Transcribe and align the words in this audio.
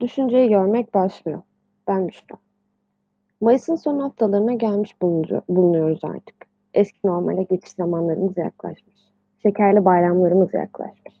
Düşünceyi 0.00 0.48
görmek 0.48 0.94
başlıyor. 0.94 1.42
Ben 1.88 2.08
Büşra. 2.08 2.36
Mayıs'ın 3.40 3.76
son 3.76 3.98
haftalarına 3.98 4.54
gelmiş 4.54 5.02
bulunuyoruz 5.48 6.04
artık. 6.04 6.36
Eski 6.74 6.98
normale 7.04 7.42
geçiş 7.42 7.72
zamanlarımız 7.72 8.36
yaklaşmış. 8.36 8.96
Şekerli 9.42 9.84
bayramlarımız 9.84 10.54
yaklaşmış. 10.54 11.14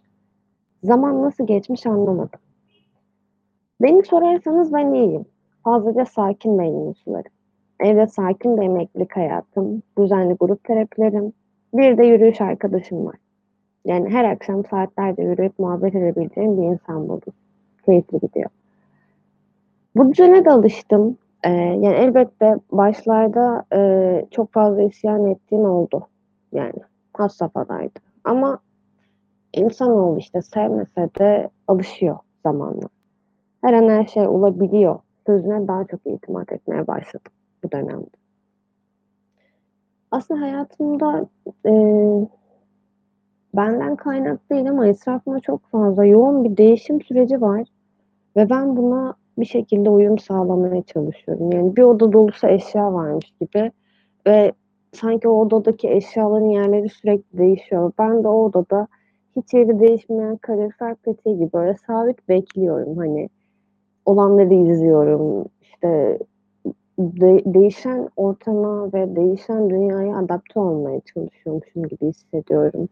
Zaman 0.82 1.22
nasıl 1.22 1.46
geçmiş 1.46 1.86
anlamadım. 1.86 2.40
Beni 3.82 4.04
sorarsanız 4.04 4.72
ben 4.72 4.92
iyiyim. 4.92 5.24
Fazlaca 5.64 6.04
sakin 6.04 6.58
beynim 6.58 6.94
sularım. 6.94 7.32
Evde 7.80 8.06
sakin 8.06 8.56
bir 8.56 8.62
emeklilik 8.62 9.16
hayatım, 9.16 9.82
düzenli 9.98 10.34
grup 10.34 10.64
terapilerim, 10.64 11.32
bir 11.74 11.98
de 11.98 12.04
yürüyüş 12.04 12.40
arkadaşım 12.40 13.06
var. 13.06 13.16
Yani 13.84 14.10
her 14.10 14.24
akşam 14.24 14.64
saatlerce 14.64 15.22
yürüyüp 15.22 15.58
muhabbet 15.58 15.94
edebileceğim 15.94 16.58
bir 16.58 16.62
insan 16.62 17.08
buldum. 17.08 17.32
Keyifli 17.86 18.18
gidiyor. 18.18 18.50
Bu 19.98 20.12
düzene 20.12 20.44
de 20.44 20.50
alıştım. 20.50 21.18
Ee, 21.44 21.50
yani 21.50 21.86
elbette 21.86 22.56
başlarda 22.72 23.64
e, 23.74 24.26
çok 24.30 24.52
fazla 24.52 24.82
isyan 24.82 25.26
ettiğim 25.26 25.64
oldu. 25.64 26.06
Yani 26.52 26.72
has 27.14 27.36
safhadaydı. 27.36 27.98
Ama 28.24 28.58
insanoğlu 29.52 30.18
işte 30.18 30.42
sevmese 30.42 31.10
de 31.18 31.50
alışıyor 31.68 32.18
zamanla. 32.42 32.88
Her 33.64 33.72
an 33.72 33.88
her 33.88 34.06
şey 34.06 34.28
olabiliyor. 34.28 34.98
Sözüne 35.26 35.68
daha 35.68 35.84
çok 35.84 36.00
itimat 36.06 36.52
etmeye 36.52 36.86
başladım 36.86 37.32
bu 37.64 37.72
dönemde. 37.72 38.16
Aslında 40.10 40.40
hayatımda 40.40 41.26
e, 41.66 41.72
benden 43.54 43.96
kaynaklı 43.96 44.56
değil 44.56 44.70
ama 44.70 44.86
etrafımda 44.86 45.40
çok 45.40 45.66
fazla 45.66 46.04
yoğun 46.04 46.44
bir 46.44 46.56
değişim 46.56 47.00
süreci 47.02 47.40
var. 47.40 47.68
Ve 48.36 48.50
ben 48.50 48.76
buna 48.76 49.14
bir 49.40 49.46
şekilde 49.46 49.90
uyum 49.90 50.18
sağlamaya 50.18 50.82
çalışıyorum. 50.82 51.52
Yani 51.52 51.76
bir 51.76 51.82
oda 51.82 52.12
dolusu 52.12 52.46
eşya 52.46 52.92
varmış 52.94 53.32
gibi 53.40 53.72
ve 54.26 54.52
sanki 54.92 55.28
o 55.28 55.40
odadaki 55.40 55.90
eşyaların 55.90 56.48
yerleri 56.48 56.88
sürekli 56.88 57.38
değişiyor. 57.38 57.92
Ben 57.98 58.24
de 58.24 58.28
o 58.28 58.44
odada 58.44 58.88
hiç 59.36 59.54
yeri 59.54 59.80
değişmeyen 59.80 60.36
kalorifer 60.36 60.94
peteği 60.94 61.38
gibi 61.38 61.52
böyle 61.52 61.74
sabit 61.86 62.28
bekliyorum. 62.28 62.96
Hani 62.96 63.28
olanları 64.06 64.54
izliyorum. 64.54 65.44
İşte 65.62 66.18
de, 66.98 67.42
değişen 67.54 68.08
ortama 68.16 68.92
ve 68.92 69.16
değişen 69.16 69.70
dünyaya 69.70 70.18
adapte 70.18 70.60
olmaya 70.60 71.00
çalışıyormuşum 71.00 71.82
gibi 71.82 72.06
hissediyorum. 72.06 72.88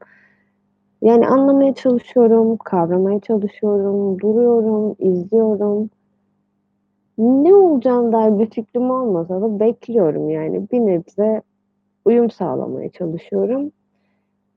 Yani 1.02 1.28
anlamaya 1.28 1.74
çalışıyorum, 1.74 2.56
kavramaya 2.56 3.20
çalışıyorum, 3.20 4.18
duruyorum, 4.18 4.96
izliyorum. 4.98 5.90
Ne 7.18 7.54
olacağına 7.54 8.12
dair 8.12 8.38
bir 8.38 8.50
fikrim 8.50 8.90
olmasa 8.90 9.40
da 9.40 9.60
bekliyorum 9.60 10.30
yani. 10.30 10.70
Bir 10.72 10.80
nebze 10.80 11.42
uyum 12.04 12.30
sağlamaya 12.30 12.90
çalışıyorum. 12.90 13.72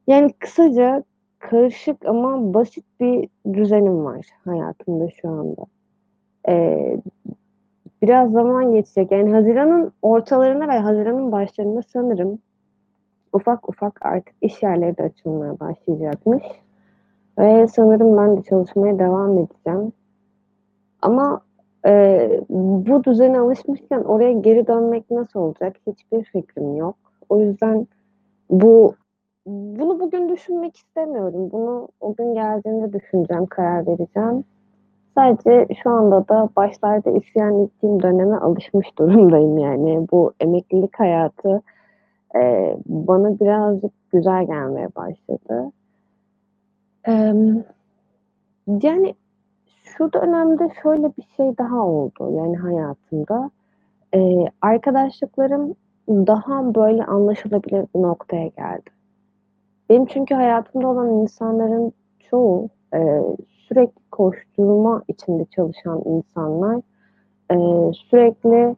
Yani 0.07 0.33
kısaca 0.39 1.03
karışık 1.39 2.05
ama 2.05 2.53
basit 2.53 2.85
bir 2.99 3.29
düzenim 3.53 4.05
var 4.05 4.25
hayatımda 4.45 5.09
şu 5.21 5.29
anda. 5.29 5.65
Ee, 6.49 6.97
biraz 8.01 8.31
zaman 8.31 8.71
geçecek. 8.71 9.11
Yani 9.11 9.31
Haziran'ın 9.31 9.91
ortalarına 10.01 10.67
ve 10.67 10.79
Haziran'ın 10.79 11.31
başlarında 11.31 11.81
sanırım 11.81 12.39
ufak 13.33 13.69
ufak 13.69 14.05
artık 14.05 14.35
iş 14.41 14.63
yerleri 14.63 14.97
de 14.97 15.03
açılmaya 15.03 15.59
başlayacakmış. 15.59 16.43
Ve 17.39 17.67
sanırım 17.67 18.17
ben 18.17 18.37
de 18.37 18.41
çalışmaya 18.41 18.99
devam 18.99 19.37
edeceğim. 19.37 19.93
Ama 21.01 21.41
e, 21.85 22.29
bu 22.49 23.03
düzene 23.03 23.39
alışmışken 23.39 24.03
oraya 24.03 24.31
geri 24.31 24.67
dönmek 24.67 25.11
nasıl 25.11 25.39
olacak 25.39 25.75
hiçbir 25.87 26.23
fikrim 26.23 26.75
yok. 26.75 26.95
O 27.29 27.41
yüzden 27.41 27.87
bu 28.49 28.95
bunu 29.45 29.99
bugün 29.99 30.29
düşünmek 30.29 30.77
istemiyorum. 30.77 31.49
Bunu 31.51 31.87
o 32.01 32.15
gün 32.15 32.33
geldiğinde 32.33 32.93
düşüneceğim, 32.93 33.45
karar 33.45 33.87
vereceğim. 33.87 34.43
Sadece 35.15 35.67
şu 35.83 35.89
anda 35.89 36.27
da 36.27 36.49
başlarda 36.55 37.09
isyan 37.09 37.63
ettiğim 37.63 38.03
döneme 38.03 38.37
alışmış 38.37 38.87
durumdayım 38.99 39.57
yani. 39.57 40.07
Bu 40.11 40.33
emeklilik 40.39 40.99
hayatı 40.99 41.61
e, 42.35 42.75
bana 42.85 43.39
birazcık 43.39 43.91
güzel 44.11 44.45
gelmeye 44.45 44.87
başladı. 44.95 45.71
E, 47.07 47.33
yani 48.83 49.15
şu 49.97 50.13
dönemde 50.13 50.69
şöyle 50.83 51.07
bir 51.17 51.27
şey 51.37 51.57
daha 51.57 51.85
oldu 51.85 52.31
yani 52.37 52.57
hayatımda. 52.57 53.51
E, 54.15 54.45
arkadaşlıklarım 54.61 55.75
daha 56.09 56.75
böyle 56.75 57.05
anlaşılabilir 57.05 57.85
bir 57.95 58.01
noktaya 58.01 58.47
geldi. 58.47 58.89
Benim 59.89 60.05
çünkü 60.05 60.35
hayatımda 60.35 60.87
olan 60.87 61.09
insanların 61.09 61.93
çoğu 62.29 62.69
e, 62.93 63.21
sürekli 63.67 64.01
koşturma 64.11 65.03
içinde 65.07 65.45
çalışan 65.45 66.01
insanlar, 66.05 66.81
e, 67.51 67.55
sürekli 67.93 68.75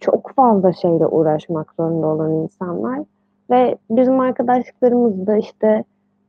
çok 0.00 0.32
fazla 0.36 0.72
şeyle 0.72 1.06
uğraşmak 1.06 1.72
zorunda 1.76 2.06
olan 2.06 2.32
insanlar 2.32 3.00
ve 3.50 3.78
bizim 3.90 4.20
arkadaşlıklarımız 4.20 5.26
da 5.26 5.36
işte 5.36 5.84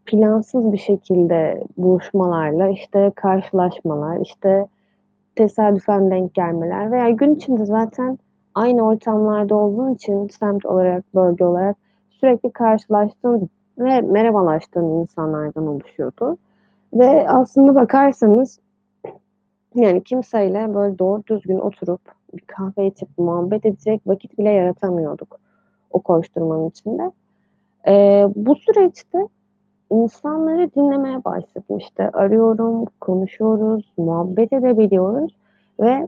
plansız 0.07 0.71
bir 0.71 0.77
şekilde 0.77 1.63
buluşmalarla, 1.77 2.69
işte 2.69 3.11
karşılaşmalar, 3.15 4.19
işte 4.21 4.67
tesadüfen 5.35 6.11
denk 6.11 6.33
gelmeler 6.33 6.91
veya 6.91 7.09
gün 7.09 7.35
içinde 7.35 7.65
zaten 7.65 8.19
aynı 8.55 8.81
ortamlarda 8.81 9.55
olduğun 9.55 9.93
için 9.93 10.27
semt 10.27 10.65
olarak, 10.65 11.15
bölge 11.15 11.45
olarak 11.45 11.75
sürekli 12.09 12.51
karşılaştığın 12.51 13.49
ve 13.77 14.01
merhabalaştığın 14.01 14.85
insanlardan 14.85 15.67
oluşuyordu. 15.67 16.37
Ve 16.93 17.29
aslında 17.29 17.75
bakarsanız 17.75 18.59
yani 19.75 20.03
kimseyle 20.03 20.73
böyle 20.73 20.99
doğru 20.99 21.23
düzgün 21.27 21.59
oturup 21.59 22.01
bir 22.33 22.41
kahve 22.41 22.87
içip 22.87 23.09
muhabbet 23.17 23.65
edecek 23.65 24.01
vakit 24.07 24.37
bile 24.37 24.49
yaratamıyorduk 24.49 25.39
o 25.91 25.99
koşturmanın 25.99 26.69
içinde. 26.69 27.11
Ee, 27.87 28.27
bu 28.35 28.55
süreçte 28.55 29.27
insanları 29.89 30.71
dinlemeye 30.75 31.23
başladım. 31.23 31.77
İşte 31.77 32.09
arıyorum, 32.09 32.85
konuşuyoruz, 33.01 33.93
muhabbet 33.97 34.53
edebiliyoruz 34.53 35.35
ve 35.79 36.07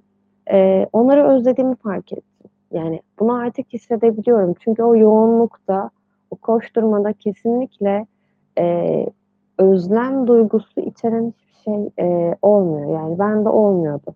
e, 0.52 0.88
onları 0.94 1.28
özlediğimi 1.28 1.76
fark 1.76 2.14
ettim. 2.14 2.52
Yani 2.72 3.02
bunu 3.20 3.34
artık 3.34 3.74
hissedebiliyorum. 3.74 4.56
Çünkü 4.60 4.84
o 4.84 4.96
yoğunlukta, 4.96 5.90
o 6.32 6.36
koşturmada 6.36 7.14
kesinlikle 7.14 8.06
e, 8.60 9.06
özlem 9.58 10.28
duygusu 10.28 10.82
içeren 10.82 11.34
hiçbir 11.38 11.64
şey 11.64 11.90
e, 12.00 12.36
olmuyor. 12.42 12.90
Yani 12.90 13.20
bende 13.20 13.50
olmuyordu. 13.50 14.16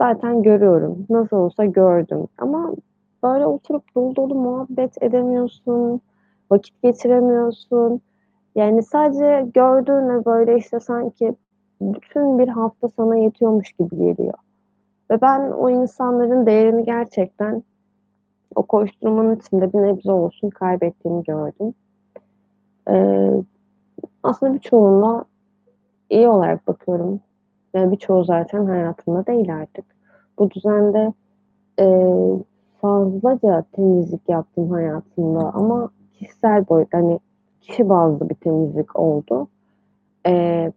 Zaten 0.00 0.42
görüyorum. 0.42 1.06
Nasıl 1.10 1.36
olsa 1.36 1.64
gördüm. 1.64 2.26
Ama 2.38 2.72
böyle 3.22 3.46
oturup 3.46 3.94
dolu 3.94 4.16
dolu 4.16 4.34
muhabbet 4.34 5.02
edemiyorsun. 5.02 6.00
Vakit 6.50 6.82
geçiremiyorsun. 6.82 8.00
Yani 8.54 8.82
sadece 8.82 9.50
gördüğüne 9.54 10.24
böyle 10.24 10.58
işte 10.58 10.80
sanki 10.80 11.34
bütün 11.80 12.38
bir 12.38 12.48
hafta 12.48 12.88
sana 12.88 13.16
yetiyormuş 13.16 13.72
gibi 13.72 13.96
geliyor. 13.96 14.34
Ve 15.10 15.20
ben 15.20 15.50
o 15.50 15.70
insanların 15.70 16.46
değerini 16.46 16.84
gerçekten 16.84 17.62
o 18.54 18.62
koşturmanın 18.62 19.36
içinde 19.36 19.72
bir 19.72 19.78
nebze 19.78 20.12
olsun 20.12 20.50
kaybettiğimi 20.50 21.24
gördüm. 21.24 21.74
Ee, 22.90 23.30
aslında 24.22 24.54
birçoğuna 24.54 25.24
iyi 26.10 26.28
olarak 26.28 26.66
bakıyorum. 26.66 27.20
Yani 27.74 27.92
birçoğu 27.92 28.24
zaten 28.24 28.66
hayatımda 28.66 29.26
değil 29.26 29.54
artık. 29.54 29.84
Bu 30.38 30.50
düzende 30.50 31.12
e, 31.80 31.86
fazlaca 32.80 33.64
temizlik 33.72 34.28
yaptım 34.28 34.70
hayatımda 34.70 35.40
ama 35.54 35.90
kişisel 36.12 36.68
boyut 36.68 36.94
hani 36.94 37.20
kişi 37.62 37.88
bazlı 37.88 38.28
bir 38.28 38.34
temizlik 38.34 38.98
oldu. 38.98 39.48
E, 40.26 40.72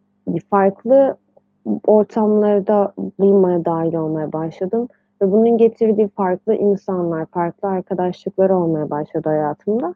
farklı 0.50 1.18
ortamlarda 1.88 2.94
bulunmaya 3.20 3.66
dahil 3.66 3.94
olmaya 3.94 4.34
başladım 4.34 4.88
ve 5.22 5.32
bunun 5.32 5.58
getirdiği 5.58 6.08
farklı 6.08 6.56
insanlar, 6.56 7.26
farklı 7.26 7.68
arkadaşlıklar 7.68 8.50
olmaya 8.50 8.90
başladı 8.90 9.30
hayatımda. 9.30 9.96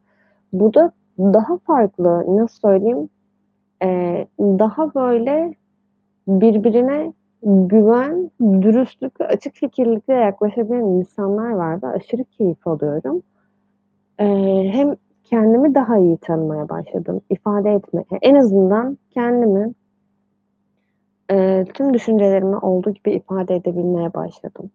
Bu 0.54 0.74
da 0.74 0.92
daha 1.20 1.58
farklı, 1.58 2.38
nasıl 2.38 2.60
söyleyeyim, 2.60 3.10
e, 3.84 4.28
daha 4.40 4.96
böyle 4.96 5.54
birbirine 6.28 7.14
güven, 7.44 8.32
dürüstlük 8.42 9.22
ve 9.22 9.28
açık 9.28 9.56
fikirlikle 9.56 10.14
yaklaşabilen 10.14 10.86
insanlar 10.86 11.50
vardı. 11.50 11.88
Aşırı 11.88 12.24
keyif 12.24 12.68
alıyorum. 12.68 13.22
E, 14.20 14.26
hem 14.72 14.96
kendimi 15.30 15.76
daha 15.76 15.98
iyi 15.98 16.18
tanımaya 16.18 16.70
başladım, 16.70 17.22
ifade 17.30 17.72
etmeye. 17.74 18.06
En 18.22 18.36
azından 18.36 18.98
kendimi 19.12 19.74
eee, 21.32 21.66
tüm 21.74 21.94
düşüncelerimi 21.94 22.58
olduğu 22.58 22.92
gibi 22.92 23.12
ifade 23.12 23.56
edebilmeye 23.56 24.14
başladım. 24.14 24.72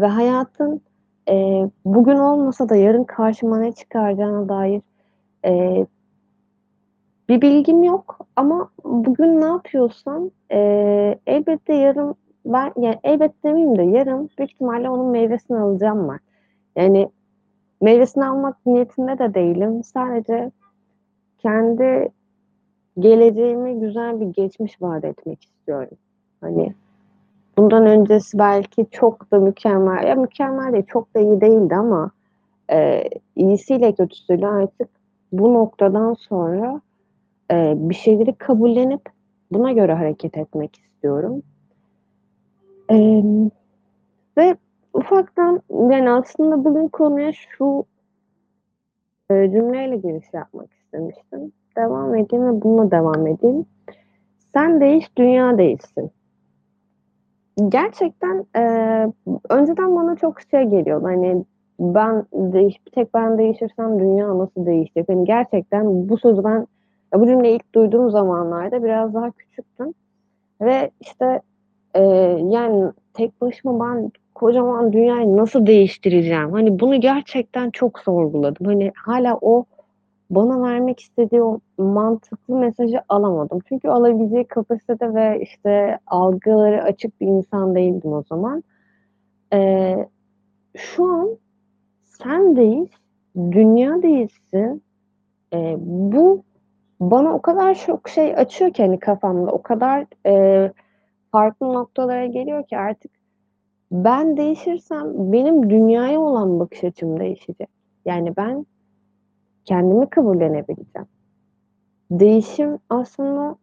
Ve 0.00 0.06
hayatın, 0.06 0.80
eee, 1.28 1.70
bugün 1.84 2.16
olmasa 2.16 2.68
da 2.68 2.76
yarın 2.76 3.04
karşıma 3.04 3.58
ne 3.58 3.72
çıkaracağına 3.72 4.48
dair, 4.48 4.82
eee 5.44 5.86
bir 7.28 7.40
bilgim 7.42 7.82
yok 7.82 8.18
ama 8.36 8.70
bugün 8.84 9.40
ne 9.40 9.44
yapıyorsam, 9.44 10.30
eee, 10.50 11.18
elbette 11.26 11.74
yarın 11.74 12.14
ben 12.46 12.72
ya, 12.76 13.00
elbette 13.04 13.48
demeyeyim 13.48 13.78
de 13.78 13.82
yarın 13.82 14.30
büyük 14.38 14.52
ihtimalle 14.52 14.90
onun 14.90 15.06
meyvesini 15.06 15.58
alacağım 15.58 16.08
ben. 16.08 16.18
Yani 16.82 17.08
meyvesini 17.80 18.26
almak 18.26 18.66
niyetinde 18.66 19.18
de 19.18 19.34
değilim. 19.34 19.84
Sadece 19.84 20.50
kendi 21.38 22.08
geleceğime 22.98 23.74
güzel 23.74 24.20
bir 24.20 24.26
geçmiş 24.26 24.82
vaat 24.82 25.04
etmek 25.04 25.44
istiyorum. 25.44 25.96
Hani, 26.40 26.74
bundan 27.58 27.86
öncesi 27.86 28.38
belki 28.38 28.86
çok 28.90 29.30
da 29.32 29.38
mükemmel, 29.40 30.04
ya 30.08 30.14
mükemmel 30.14 30.72
değil, 30.72 30.84
çok 30.88 31.14
da 31.14 31.20
iyi 31.20 31.40
değildi 31.40 31.74
ama, 31.76 32.10
eee, 32.70 33.10
iyisiyle 33.36 33.92
kötüsüyle 33.94 34.48
artık 34.48 34.88
bu 35.32 35.54
noktadan 35.54 36.14
sonra, 36.14 36.80
eee, 37.50 37.74
bir 37.76 37.94
şeyleri 37.94 38.34
kabullenip 38.34 39.02
buna 39.52 39.72
göre 39.72 39.94
hareket 39.94 40.38
etmek 40.38 40.76
istiyorum. 40.76 41.42
Emm, 42.88 43.50
ve 44.38 44.56
ufaktan, 44.94 45.62
yani, 45.90 46.10
aslında 46.10 46.64
bugün 46.64 46.88
konuya 46.88 47.32
şu 47.32 47.84
eee, 49.30 49.50
cümleyle 49.52 49.96
giriş 49.96 50.24
yapmak 50.32 50.72
istemiştim. 50.72 51.52
Devam 51.76 52.14
edeyim 52.14 52.46
ve 52.46 52.62
bununla 52.62 52.90
devam 52.90 53.26
edeyim. 53.26 53.66
Sen 54.54 54.80
değiş, 54.80 55.06
dünya 55.18 55.58
değişsin. 55.58 56.10
Gerçekten, 57.68 58.46
eee, 58.56 59.12
önceden 59.50 59.96
bana 59.96 60.16
çok 60.16 60.40
şey 60.40 60.64
geliyordu, 60.64 61.04
hani, 61.06 61.44
ben 61.80 62.24
değiş 62.32 62.86
bir 62.86 62.90
tek 62.90 63.14
ben 63.14 63.38
değişirsem 63.38 64.00
dünya 64.00 64.38
nasıl 64.38 64.66
değişecek? 64.66 65.08
Hani, 65.08 65.24
gerçekten 65.24 66.08
bu 66.08 66.18
sözü 66.18 66.44
ben 66.44 66.66
bu 67.14 67.26
cümleyi 67.26 67.56
ilk 67.56 67.74
duyduğum 67.74 68.10
zamanlarda 68.10 68.84
biraz 68.84 69.14
daha 69.14 69.30
küçüktüm 69.30 69.94
ve, 70.62 70.90
işte, 71.00 71.40
eee, 71.96 72.42
yani, 72.50 72.92
tek 73.14 73.40
başıma 73.40 73.80
ben 73.86 74.12
kocaman 74.34 74.92
dünyayı 74.92 75.36
nasıl 75.36 75.66
değiştireceğim? 75.66 76.52
Hani, 76.52 76.80
bunu 76.80 77.00
gerçekten 77.00 77.70
çok 77.70 77.98
sorguladım. 78.00 78.66
Hani, 78.66 78.92
hâlâ 78.96 79.38
o 79.42 79.64
bana 80.30 80.62
vermek 80.62 81.00
istediği 81.00 81.42
o 81.42 81.60
mantıklı 81.78 82.56
mesajı 82.56 83.00
alamadım. 83.08 83.60
Çünkü 83.68 83.88
alabileceği 83.88 84.44
kapasitede 84.46 85.14
ve, 85.14 85.40
işte, 85.42 85.98
algıları 86.06 86.82
açık 86.82 87.20
bir 87.22 87.26
insan 87.26 87.74
değildim 87.74 88.12
o 88.12 88.22
zaman. 88.30 88.64
Eee, 89.54 90.08
şu 90.78 91.04
an 91.06 91.30
sen 92.04 92.56
değiş, 92.56 92.90
dünya 93.36 94.02
değişsin. 94.02 94.82
Eee, 95.54 95.76
bu 95.80 96.42
bana 97.00 97.34
o 97.34 97.42
kadar 97.42 97.74
çok 97.74 98.10
şey 98.10 98.36
açıyor 98.36 98.72
ki, 98.74 98.82
hani, 98.84 98.98
kafamda, 99.00 99.52
o 99.52 99.62
kadar, 99.62 100.06
eee, 100.26 100.72
farklı 101.32 101.74
noktalara 101.74 102.26
geliyor 102.26 102.66
ki 102.68 102.78
artık 102.78 103.12
ben 103.94 104.38
değişirsem 104.38 105.32
benim 105.32 105.70
dünyaya 105.70 106.20
olan 106.20 106.60
bakış 106.60 106.84
açım 106.84 107.20
değişecek. 107.20 107.70
Yani, 108.06 108.36
ben 108.38 108.66
kendimi 109.64 110.10
kabullenebileceğim. 110.10 111.08
Değişim 112.10 112.78
aslında 112.90 113.56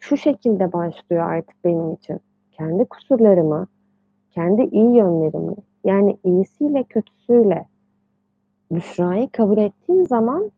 şu 0.00 0.16
şekilde 0.16 0.72
başlıyor 0.72 1.22
artık 1.30 1.64
benim 1.64 1.92
için: 1.94 2.20
Kendi 2.52 2.84
kusurlarımı, 2.84 3.66
kendi 4.30 4.62
iyi 4.62 4.96
yönlerimi, 4.96 5.54
yani, 5.84 6.18
iyisiyle 6.24 6.84
kötüsüyle 6.84 7.66
Büşra'yı 8.72 9.28
kabul 9.30 9.58
ettiğim 9.58 10.06
zaman, 10.06 10.50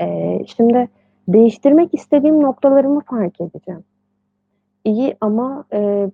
eee, 0.00 0.44
şimdi 0.46 0.88
değiştirmek 1.28 1.94
istediğim 1.94 2.42
noktalarımı 2.42 3.00
fark 3.00 3.40
edeceğim. 3.40 3.84
İyi 4.84 5.16
ama, 5.20 5.64
eee, 5.72 6.10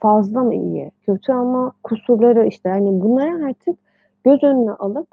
fazla 0.00 0.44
mı 0.44 0.54
iyi? 0.54 0.90
Kötü 1.06 1.32
ama 1.32 1.72
kusurları, 1.84 2.46
işte, 2.46 2.68
hani, 2.70 3.00
bunları 3.02 3.46
artık 3.48 3.78
göz 4.24 4.42
önüne 4.44 4.72
alıp, 4.72 5.08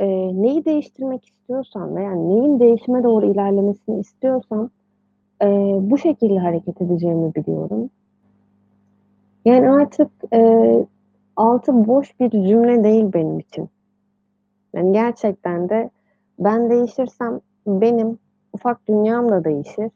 eee, 0.00 0.32
neyi 0.42 0.64
değiştirmek 0.64 1.24
istiyorsam 1.26 1.96
veya 1.96 2.12
neyin 2.12 2.60
değişime 2.60 3.04
doğru 3.04 3.26
ilerlemesini 3.26 4.00
istiyorsam, 4.00 4.70
eee, 5.42 5.76
bu 5.82 5.98
şekilde 5.98 6.38
hareket 6.38 6.82
edeceğimi 6.82 7.34
biliyorum. 7.34 7.90
Yani, 9.44 9.70
artık, 9.70 10.10
eee, 10.32 10.86
altı 11.36 11.86
boş 11.86 12.20
bir 12.20 12.30
cümle 12.30 12.84
değil 12.84 13.12
benim 13.14 13.38
için. 13.38 13.68
Yani, 14.74 14.92
gerçekten 14.92 15.68
de 15.68 15.90
ben 16.38 16.70
değişirsem 16.70 17.40
benim 17.66 18.18
ufak 18.52 18.88
dünyam 18.88 19.28
da 19.30 19.44
değişir. 19.44 19.90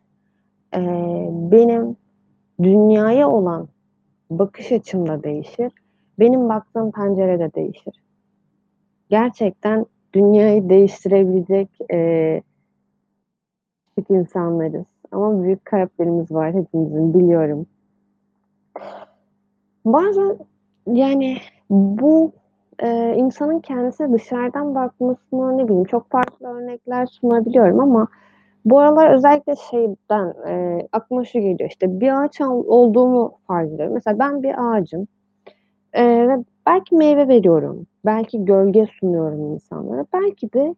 Eee, 0.76 1.28
benim 1.32 1.96
dünyaya 2.62 3.30
olan 3.30 3.68
bakış 4.30 4.72
açım 4.72 5.08
da 5.08 5.22
değişir. 5.22 5.72
Benim 6.18 6.48
baktığım 6.48 6.92
pencere 6.92 7.38
de 7.38 7.54
değişir. 7.54 7.94
Gerçekten 9.10 9.86
dünyayı 10.14 10.68
değiştirebilecek, 10.68 11.68
eee 11.90 12.42
küçük 13.96 14.10
insanlarız 14.10 14.84
ama 15.12 15.42
büyük 15.42 15.64
kalplerimiz 15.64 16.32
var 16.32 16.54
hepimizin, 16.54 17.14
biliyorum. 17.14 17.66
Bazen, 19.84 20.38
yani, 20.92 21.36
bu, 21.70 22.32
eee, 22.82 23.14
insanın 23.18 23.60
kendisine 23.60 24.12
dışarıdan 24.12 24.74
bakmasına, 24.74 25.52
ne 25.52 25.64
bileyim, 25.64 25.84
çok 25.84 26.10
farklı 26.10 26.46
örnekler 26.48 27.06
sunabiliyorum 27.06 27.80
ama 27.80 28.08
bu 28.66 28.80
aralar 28.80 29.10
özellikle 29.14 29.56
şeyden, 29.70 30.34
eee, 30.48 30.88
aklıma 30.92 31.24
şu 31.26 31.40
geliyor, 31.40 31.70
işte, 31.70 32.00
bir 32.00 32.22
ağaç 32.24 32.42
olduğumu 32.42 33.32
farz 33.48 33.72
ediyorum. 33.74 33.94
Mesela 33.94 34.20
ben 34.20 34.44
bir 34.44 34.54
ağacım, 34.72 35.08
eee, 35.96 36.28
ve 36.28 36.44
belki 36.66 36.96
meyve 36.96 37.28
veriyorum, 37.28 37.86
belki 38.06 38.46
gölge 38.46 38.86
sunuyorum 39.00 39.40
insanlara, 39.54 40.06
belki 40.14 40.52
de, 40.54 40.76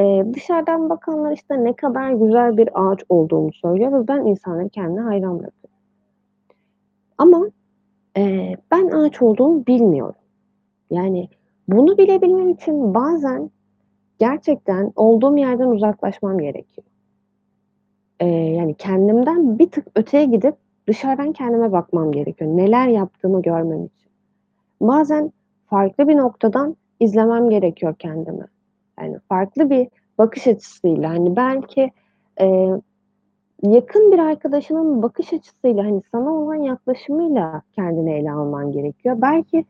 eee, 0.00 0.26
dışarıdan 0.34 0.90
bakanlar, 0.90 1.32
işte, 1.32 1.64
ne 1.64 1.72
kadar 1.74 2.12
güzel 2.12 2.56
bir 2.58 2.70
ağaç 2.74 3.00
olduğumu 3.10 3.52
söylüyor 3.52 3.92
ve 4.02 4.08
ben 4.08 4.26
insanları 4.26 4.68
kendine 4.68 5.00
hayran 5.00 5.40
bırakıyorum. 5.40 5.78
Ama, 7.18 7.46
eee, 8.16 8.56
ben 8.72 8.88
ağaç 8.88 9.22
olduğumu 9.22 9.66
bilmiyorum. 9.66 10.14
Yani, 10.90 11.28
bunu 11.68 11.98
bilebilmem 11.98 12.50
için 12.50 12.94
bazen 12.94 13.50
gerçekten 14.20 14.92
olduğum 14.96 15.38
yerden 15.38 15.68
uzaklaşmam 15.68 16.38
gerekiyor. 16.38 16.86
Eee, 18.20 18.54
yani, 18.56 18.74
kendimden 18.74 19.58
bir 19.58 19.70
tık 19.70 19.86
öteye 19.96 20.24
gidip 20.24 20.54
dışarıdan 20.88 21.32
kendime 21.32 21.72
bakmam 21.72 22.12
gerekiyor, 22.12 22.50
neler 22.56 22.88
yaptığımı 22.88 23.42
görmem 23.42 23.84
için. 23.86 24.10
Bazen 24.80 25.32
farklı 25.66 26.08
bir 26.08 26.16
noktadan 26.16 26.76
izlemem 27.00 27.50
gerekiyor 27.50 27.94
kendimi. 27.98 28.46
Yani, 29.00 29.18
farklı 29.28 29.70
bir 29.70 29.88
bakış 30.18 30.46
açısıyla, 30.46 31.10
hani, 31.10 31.36
belki, 31.36 31.90
eee, 32.40 32.80
yakın 33.64 34.12
bir 34.12 34.18
arkadaşının 34.20 35.02
bakış 35.02 35.34
açısıyla, 35.34 35.84
hani, 35.84 36.02
sana 36.12 36.34
olan 36.34 36.54
yaklaşımıyla 36.56 37.62
kendini 37.72 38.12
ele 38.14 38.32
alman 38.32 38.72
gerekiyor. 38.72 39.16
Belki, 39.22 39.66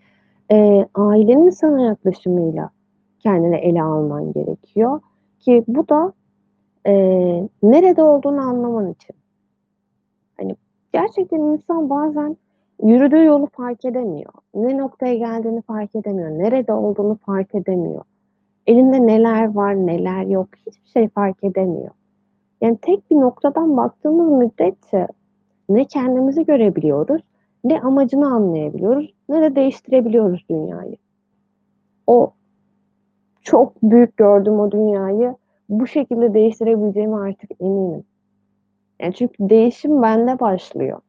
eee, 0.52 0.88
ailenin 0.94 1.50
sana 1.50 1.82
yaklaşımıyla 1.82 2.70
kendini 3.20 3.56
ele 3.56 3.82
alman 3.84 4.32
gerekiyor 4.32 5.00
ki 5.40 5.64
bu 5.68 5.88
da, 5.90 6.14
eee, 6.86 7.48
nerede 7.62 8.02
olduğunu 8.02 8.40
anlaman 8.40 8.90
için. 8.90 9.16
Hani, 10.40 10.56
gerçekten 10.92 11.38
insan 11.40 11.90
bazen 11.90 12.36
yürüdüğü 12.82 13.24
yolu 13.24 13.46
fark 13.46 13.84
edemiyor. 13.84 14.32
Ne 14.54 14.78
noktaya 14.78 15.14
geldiğini 15.14 15.62
fark 15.62 15.96
edemiyor. 15.96 16.30
Nerede 16.30 16.72
olduğunu 16.72 17.18
fark 17.26 17.54
edemiyor. 17.54 18.02
Elinde 18.66 19.06
neler 19.06 19.54
var, 19.54 19.74
neler 19.74 20.26
yok, 20.26 20.48
hiçbir 20.66 20.88
şey 20.88 21.08
fark 21.08 21.44
edemiyor. 21.44 21.90
Yani, 22.60 22.78
tek 22.82 23.10
bir 23.10 23.16
noktadan 23.16 23.76
baktığımız 23.76 24.28
müddetçe 24.30 25.06
ne 25.68 25.84
kendimizi 25.84 26.46
görebiliyoruz, 26.46 27.22
ne 27.64 27.80
amacını 27.80 28.26
anlayabiliyoruz, 28.34 29.14
ne 29.28 29.42
de 29.42 29.56
değiştirebiliyoruz 29.56 30.44
dünyayı. 30.50 30.96
O 32.06 32.32
çok 33.42 33.82
büyük 33.82 34.16
gördüğüm 34.16 34.60
o 34.60 34.70
dünyayı 34.70 35.36
bu 35.68 35.86
şekilde 35.86 36.34
değiştirebileceğime 36.34 37.16
artık 37.16 37.50
eminim. 37.60 38.04
Yani, 39.02 39.14
çünkü 39.14 39.34
değişim 39.50 40.02
bende 40.02 40.40
başlıyor. 40.40 41.00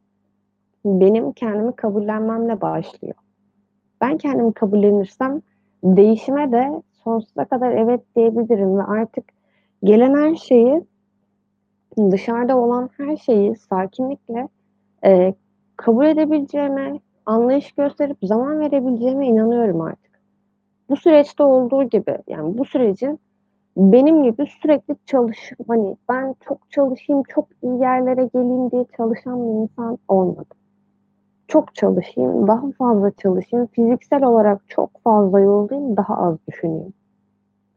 Benim 0.84 1.32
kendimi 1.32 1.76
kabullenmemle 1.76 2.60
başlıyor. 2.60 3.14
Ben 4.00 4.18
kendimi 4.18 4.52
kabullenirsem 4.54 5.42
değişime 5.84 6.52
de 6.52 6.82
sonsuza 7.04 7.44
kadar 7.44 7.72
evet 7.72 8.00
diyebilirim 8.16 8.78
ve 8.78 8.82
artık 8.82 9.24
gelen 9.84 10.16
her 10.16 10.36
şeyi, 10.36 10.82
dışarıda 12.10 12.56
olan 12.58 12.90
her 12.96 13.16
şeyi 13.16 13.56
sakinlikle, 13.56 14.48
Eee, 15.04 15.34
kabul 15.76 16.06
edebileceğime, 16.06 17.00
anlayış 17.26 17.72
gösterip 17.72 18.18
zaman 18.22 18.60
verebileceğime 18.60 19.26
inanıyorum 19.28 19.82
artık. 19.82 20.20
Bu 20.90 20.96
süreçte 20.96 21.42
olduğu 21.44 21.84
gibi, 21.84 22.18
yani, 22.28 22.58
bu 22.58 22.66
sürecin 22.66 23.20
benim 23.80 24.22
gibi 24.22 24.46
sürekli 24.46 24.96
çalışıp, 25.06 25.58
hani, 25.68 25.96
ben 26.08 26.34
çok 26.40 26.70
çalışayım, 26.70 27.22
çok 27.28 27.48
iyi 27.62 27.80
yerlere 27.80 28.24
geleyim 28.34 28.70
diye 28.70 28.84
çalışan 28.96 29.42
bir 29.42 29.62
insan 29.62 29.98
olmadım. 30.08 30.58
Çok 31.48 31.74
çalışayım, 31.74 32.48
daha 32.48 32.70
fazla 32.78 33.10
çalışayım, 33.10 33.66
fiziksel 33.66 34.24
olarak 34.24 34.68
çok 34.68 34.90
fazla 35.04 35.40
yorulayım, 35.40 35.96
daha 35.96 36.16
az 36.16 36.36
düşüneyim. 36.48 36.92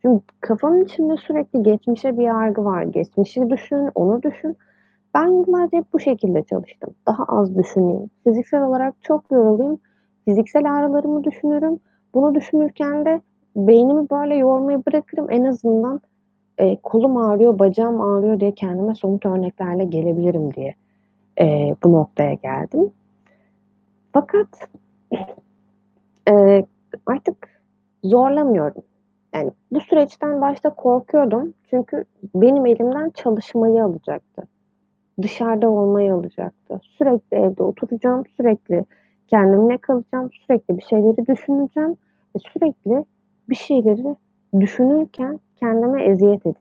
Çünkü 0.02 0.24
kafamın 0.42 0.84
içinde 0.84 1.18
sürekli 1.18 1.64
geçmişe 1.64 2.18
bir 2.18 2.24
yargı 2.24 2.66
var. 2.66 2.84
Geçmişi 2.84 3.50
düşün, 3.50 3.90
onu 3.96 4.24
düşün. 4.24 4.58
Ben 5.14 5.28
yıllarca 5.28 5.78
hep 5.78 5.94
bu 5.94 6.00
şekilde 6.00 6.44
çalıştım. 6.44 6.94
Daha 7.08 7.24
az 7.24 7.58
düşüneyim, 7.58 8.10
fiziksel 8.24 8.64
olarak 8.64 8.94
çok 9.02 9.32
yorulayım, 9.32 9.80
fiziksel 10.26 10.74
ağrılarımı 10.74 11.24
düşünürüm. 11.24 11.80
Bunu 12.14 12.36
düşünürken 12.36 13.06
de 13.06 13.22
beynimi 13.56 14.10
böyle 14.10 14.36
yormayı 14.36 14.84
bırakırım. 14.88 15.32
En 15.32 15.44
azından, 15.44 16.02
eee, 16.60 16.80
kolum 16.84 17.18
ağrıyor, 17.18 17.60
bacağım 17.60 18.02
ağrıyor 18.02 18.40
diye 18.40 18.52
kendime 18.56 18.96
somut 18.96 19.26
örneklerle 19.26 19.86
gelebilirim 19.86 20.54
diye, 20.54 20.76
eee, 21.42 21.76
bu 21.84 21.94
noktaya 21.94 22.34
geldim. 22.34 22.92
Fakat, 24.14 24.70
eee, 26.30 26.66
artık 27.08 27.62
zorlamıyorum. 28.04 28.84
Yani, 29.36 29.52
bu 29.72 29.82
süreçten 29.82 30.42
başta 30.42 30.70
korkuyordum 30.76 31.54
çünkü 31.70 32.06
benim 32.36 32.66
elimden 32.66 33.10
çalışmayı 33.10 33.84
alacaktı. 33.86 34.44
Dışarıda 35.22 35.70
olmayı 35.70 36.16
alacaktı. 36.16 36.82
Sürekli 36.84 37.38
evde 37.38 37.64
oturacağım, 37.64 38.24
sürekli 38.38 38.86
kendimle 39.28 39.78
kalacağım, 39.78 40.30
sürekli 40.34 40.78
bir 40.78 40.84
şeyleri 40.84 41.28
düşüneceğim 41.28 41.98
ve 42.38 42.40
sürekli 42.54 43.06
bir 43.50 43.56
şeyleri 43.56 44.16
düşünürken 44.60 45.40
kendime 45.60 46.04
eziyet 46.06 46.46
edeceğim. 46.46 46.56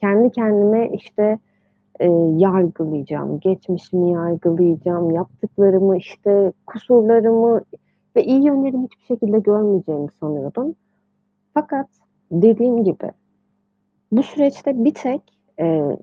Kendi 0.00 0.30
kendime, 0.32 0.88
işte, 0.94 1.38
eee, 2.00 2.08
yargılayacağım, 2.38 3.40
geçmişimi 3.40 4.12
yargılayacağım, 4.12 5.10
yaptıklarımı, 5.10 5.98
işte, 5.98 6.52
kusurlarımı 6.66 7.62
ve 8.16 8.24
iyi 8.24 8.44
yönlerimi 8.46 8.84
hiçbir 8.84 9.04
şekilde 9.06 9.38
görmeyeceğimi 9.38 10.08
sanıyordum. 10.20 10.74
Fakat 11.54 11.86
dediğim 12.32 12.84
gibi 12.84 13.12
bu 14.12 14.22
süreçte 14.22 14.84
bir 14.84 14.94
tek, 14.94 15.22
eee, 15.60 15.98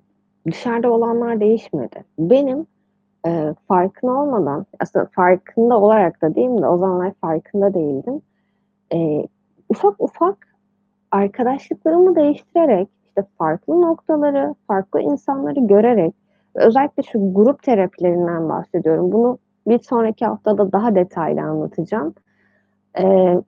dışarıda 0.47 0.91
olanlar 0.91 1.39
değişmedi. 1.39 2.05
Benim, 2.19 2.67
eee, 3.27 3.55
farkına 3.69 4.23
olmadan, 4.23 4.65
aslında 4.81 5.05
farkında 5.13 5.81
olarak 5.81 6.21
da 6.23 6.35
diyeyim 6.35 6.61
de 6.63 6.67
o 6.67 6.77
zamanlar 6.77 7.13
farkında 7.21 7.73
değildim. 7.73 8.21
Eee, 8.93 9.27
ufak 9.69 9.95
ufak 10.01 10.37
arkadaşlıklarımı 11.11 12.15
değiştirerek, 12.15 12.89
işte, 13.07 13.23
farklı 13.37 13.81
noktaları, 13.81 14.55
farklı 14.67 15.01
insanları 15.01 15.59
görerek 15.67 16.15
özellikle 16.55 17.03
şu 17.03 17.33
grup 17.33 17.63
terapilerinden 17.63 18.49
bahsediyorum. 18.49 19.11
Bunu 19.11 19.37
bir 19.67 19.79
sonraki 19.79 20.25
haftada 20.25 20.71
daha 20.71 20.95
detaylı 20.95 21.41
anlatacağım. 21.41 22.13
Eee 22.99 23.41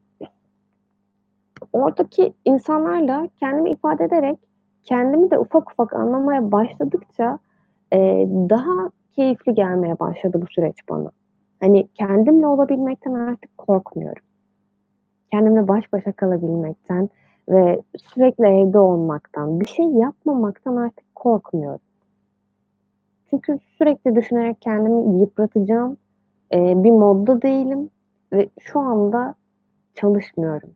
oradaki 1.74 2.34
insanlarla 2.46 3.28
kendimi 3.40 3.70
ifade 3.72 4.04
ederek 4.04 4.40
kendimi 4.84 5.32
de 5.32 5.40
ufak 5.40 5.72
ufak 5.72 5.94
anlamaya 5.94 6.52
başladıkça, 6.52 7.40
eee, 7.94 8.28
daha 8.50 8.90
keyifli 9.16 9.54
gelmeye 9.56 10.00
başladı 10.00 10.42
bu 10.42 10.48
süreç 10.52 10.78
bana. 10.90 11.12
Hani, 11.60 11.88
kendimle 11.88 12.48
olabilmekten 12.48 13.14
artık 13.14 13.58
korkmuyorum. 13.58 14.24
Kendimle 15.32 15.68
baş 15.68 15.94
başa 15.94 16.12
kalabilmekten 16.12 17.10
ve 17.50 17.82
sürekli 17.98 18.46
evde 18.48 18.80
olmaktan, 18.80 19.60
bir 19.60 19.66
şey 19.66 19.86
yapmamaktan 19.86 20.76
artık 20.76 21.16
korkmuyorum. 21.16 21.80
Çünkü 23.30 23.60
sürekli 23.78 24.16
düşünerek 24.16 24.62
kendimi 24.62 25.20
yıpratacağım, 25.22 25.98
eee, 26.54 26.74
bir 26.78 26.92
modda 26.92 27.42
değilim 27.42 27.90
ve 28.34 28.50
şu 28.60 28.80
anda 28.80 29.36
çalışmıyorum. 29.96 30.70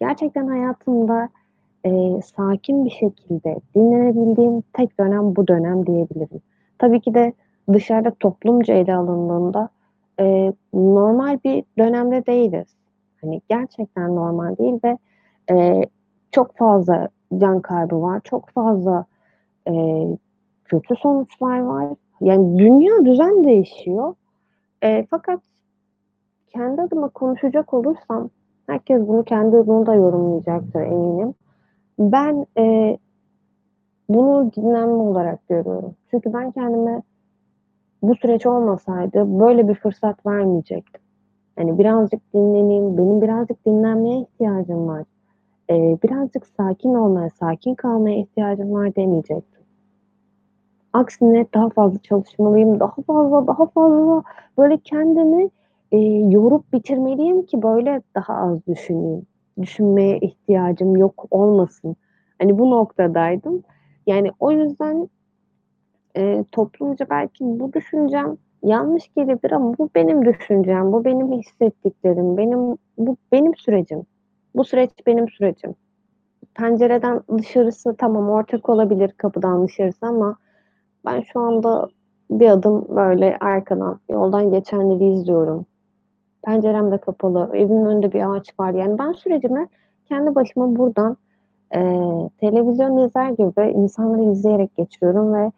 Gerçekten 0.00 0.46
hayatımda, 0.48 1.28
eee, 1.84 2.20
sakin 2.36 2.84
bir 2.84 2.90
şekilde 2.90 3.56
dinlenebildiğim 3.74 4.62
tek 4.72 5.00
dönem 5.00 5.36
bu 5.36 5.48
dönem 5.48 5.86
diyebilirim. 5.86 6.40
Tabii 6.78 7.00
ki 7.00 7.14
de 7.14 7.32
dışarıda 7.72 8.12
toplumca 8.20 8.74
ele 8.74 8.94
alındığında, 8.96 9.68
eee, 10.20 10.52
normal 10.74 11.38
bir 11.44 11.64
dönemde 11.78 12.26
değiliz. 12.26 12.68
Hani, 13.24 13.40
gerçekten 13.48 14.16
normal 14.16 14.56
değil 14.58 14.80
ve, 14.84 14.98
eee, 15.50 15.86
çok 16.32 16.56
fazla 16.56 17.08
can 17.38 17.60
kaybı 17.62 18.02
var, 18.02 18.20
çok 18.24 18.48
fazla, 18.50 19.04
eee, 19.68 20.18
kötü 20.66 20.96
sonuçlar 20.96 21.60
var. 21.60 21.88
Yani, 22.20 22.58
dünya, 22.58 23.06
düzen 23.06 23.44
değişiyor. 23.44 24.14
Eee, 24.84 25.06
fakat 25.10 25.40
kendi 26.54 26.82
adıma 26.82 27.08
konuşacak 27.08 27.74
olursam 27.74 28.30
herkes 28.66 29.08
bunu 29.08 29.24
kendi 29.24 29.56
adına 29.56 29.94
yorumlayacaktır 29.94 30.80
eminim. 30.80 31.34
Ben, 32.00 32.46
eee, 32.58 32.98
bunu 34.08 34.52
dinlenme 34.56 34.94
olarak 34.94 35.48
görüyorum. 35.48 35.96
Çünkü 36.10 36.32
ben 36.32 36.50
kendime 36.52 37.02
bu 38.02 38.16
süreç 38.16 38.46
olmasaydı 38.46 39.40
böyle 39.40 39.68
bir 39.68 39.76
fırsat 39.76 40.26
vermeyecektim. 40.26 41.01
Hani, 41.56 41.78
birazcık 41.78 42.34
dinleneyim, 42.34 42.98
benim 42.98 43.22
birazcık 43.22 43.66
dinlenmeye 43.66 44.20
ihtiyacım 44.20 44.88
var, 44.88 45.04
eee, 45.70 45.98
birazcık 46.04 46.46
sakin 46.46 46.94
olmaya, 46.94 47.30
sakin 47.30 47.74
kalmaya 47.74 48.16
ihtiyacım 48.18 48.72
var 48.72 48.96
demeyecektim. 48.96 49.62
Aksine 50.92 51.46
daha 51.54 51.68
fazla 51.70 51.98
çalışmalıyım, 51.98 52.80
daha 52.80 52.94
fazla, 53.06 53.46
daha 53.46 53.66
fazla, 53.66 54.22
böyle, 54.58 54.78
kendimi, 54.78 55.48
eee, 55.92 56.28
yorup 56.30 56.72
bitirmeliyim 56.72 57.42
ki, 57.46 57.62
böyle, 57.62 58.02
daha 58.14 58.34
az 58.34 58.66
düşüneyim. 58.66 59.26
Düşünmeye 59.60 60.18
ihtiyacım 60.18 60.96
yok 60.96 61.24
olmasın. 61.30 61.96
Hani, 62.40 62.58
bu 62.58 62.70
noktadaydım. 62.70 63.62
Yani, 64.06 64.30
o 64.40 64.52
yüzden, 64.52 65.08
eee, 66.16 66.44
toplumca 66.52 67.06
belki 67.10 67.44
bu 67.44 67.72
düşüncem 67.72 68.36
yanlış 68.64 69.14
gelebilir 69.16 69.52
ama 69.52 69.78
bu 69.78 69.90
benim 69.94 70.24
düşüncem, 70.24 70.92
bu 70.92 71.04
benim 71.04 71.32
hissettiklerim, 71.32 72.36
benim 72.36 72.76
bu 72.98 73.16
benim 73.32 73.54
sürecim. 73.56 74.02
Bu 74.56 74.64
süreç 74.64 74.90
benim 75.06 75.28
sürecim. 75.28 75.74
Pencereden 76.54 77.22
dışarısı 77.38 77.96
tamam 77.98 78.30
ortak 78.30 78.68
olabilir 78.70 79.12
kapıdan 79.18 79.68
dışarısı 79.68 80.06
ama 80.06 80.36
ben 81.06 81.22
şu 81.32 81.40
anda 81.40 81.88
bir 82.30 82.50
adım, 82.50 82.86
böyle, 82.96 83.38
arkadan, 83.40 84.00
yoldan 84.10 84.50
geçenleri 84.52 85.06
izliyorum. 85.14 85.66
Pencerem 86.44 86.92
de 86.92 86.98
kapalı, 86.98 87.50
evimin 87.54 87.86
önünde 87.86 88.12
bir 88.12 88.32
ağaç 88.36 88.60
var. 88.60 88.72
Yani, 88.74 88.98
ben 88.98 89.12
sürecimi 89.12 89.68
kendi 90.08 90.34
başıma 90.34 90.76
buradan, 90.76 91.16
eee, 91.74 92.30
televizyon 92.40 92.98
izler 92.98 93.30
gibi 93.30 93.72
insanları 93.76 94.22
izleyerek 94.32 94.76
geçiriyorum 94.76 95.34
ve 95.34 95.52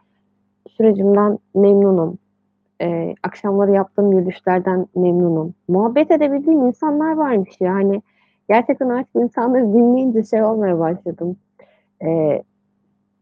sürecimden 0.71 1.39
memnunum. 1.55 2.19
Eee, 2.81 3.15
akşamları 3.23 3.71
yaptığım 3.73 4.13
yürüyüşlerden 4.13 4.87
memnunum. 4.97 5.55
Muhabbet 5.69 6.11
edebildiğim 6.11 6.67
insanlar 6.67 7.13
varmış 7.17 7.51
ya, 7.61 7.75
hani, 7.75 8.03
gerçekten 8.49 8.89
artık 8.89 9.17
insanları 9.17 9.73
dinleyince 9.75 10.25
şey 10.25 10.43
olmaya 10.45 10.79
başladım, 10.79 11.37
eee, 12.03 12.43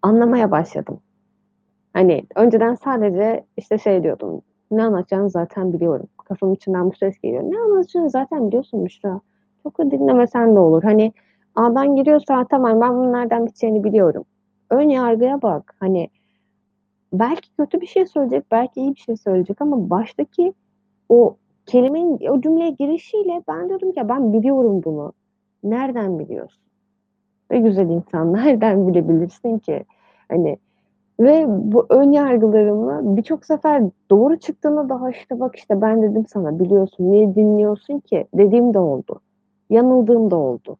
anlamaya 0.02 0.50
başladım. 0.50 1.00
Hani, 1.94 2.24
önceden 2.36 2.74
sadece, 2.74 3.44
işte, 3.58 3.78
şey 3.78 4.02
diyordum, 4.04 4.42
"Ne 4.72 4.84
anlatacağını 4.84 5.30
zaten 5.30 5.72
biliyorum. 5.72 6.06
Kafamın 6.28 6.54
içinden 6.54 6.86
bu 6.90 6.94
ses 6.96 7.18
geliyor." 7.20 7.42
Ne 7.44 7.58
anlatacağını 7.60 8.10
zaten 8.10 8.48
biliyorsun 8.48 8.84
Büşra. 8.86 9.20
Çok 9.62 9.78
da 9.80 9.92
dinlemesen 9.92 10.56
de 10.56 10.60
olur. 10.60 10.84
Hani, 10.84 11.12
ağdan 11.56 11.96
giriyorsa 11.96 12.46
tamam, 12.50 12.80
ben 12.82 12.90
bunun 12.96 13.12
nereden 13.14 13.46
biteceğini 13.46 13.84
biliyorum. 13.84 14.24
Ön 14.70 14.90
yargıya 14.90 15.42
bak. 15.42 15.74
Hani, 15.80 16.08
belki 17.12 17.56
kötü 17.56 17.80
bir 17.80 17.86
şey 17.86 18.06
söyleyecek, 18.06 18.44
belki 18.52 18.80
iyi 18.80 18.94
bir 18.94 19.00
şey 19.00 19.16
söyleyecek 19.16 19.62
ama 19.62 19.90
baştaki 19.90 20.54
o 21.08 21.36
kelimenin, 21.66 22.20
o 22.30 22.40
cümleye 22.40 22.70
girişiyle 22.70 23.42
ben 23.48 23.68
diyordum 23.68 23.92
ki, 23.92 23.98
"Ya, 23.98 24.08
ben 24.08 24.32
biliyorum 24.32 24.82
bunu." 24.84 25.12
Nereden 25.64 26.18
biliyorsun? 26.18 26.62
Be 27.50 27.58
güzel 27.60 27.90
insan, 27.90 28.32
nereden 28.34 28.88
bilebilirsin 28.88 29.58
ki? 29.58 29.84
Hani, 30.28 30.58
ve 31.20 31.44
bu 31.48 31.86
ön 31.90 32.12
yargılarımı 32.12 33.16
birçok 33.16 33.44
sefer 33.46 33.82
doğru 34.10 34.38
çıktığında 34.38 34.88
daha, 34.88 35.10
işte, 35.10 35.40
"Bak, 35.40 35.56
işte, 35.56 35.80
ben 35.82 36.02
dedim 36.02 36.26
sana, 36.28 36.58
biliyorsun, 36.60 37.10
niye 37.12 37.34
dinliyorsun 37.34 38.00
ki?" 38.00 38.26
dediğim 38.34 38.74
de 38.74 38.78
oldu. 38.78 39.20
Yanıldığım 39.70 40.30
da 40.30 40.36
oldu. 40.36 40.76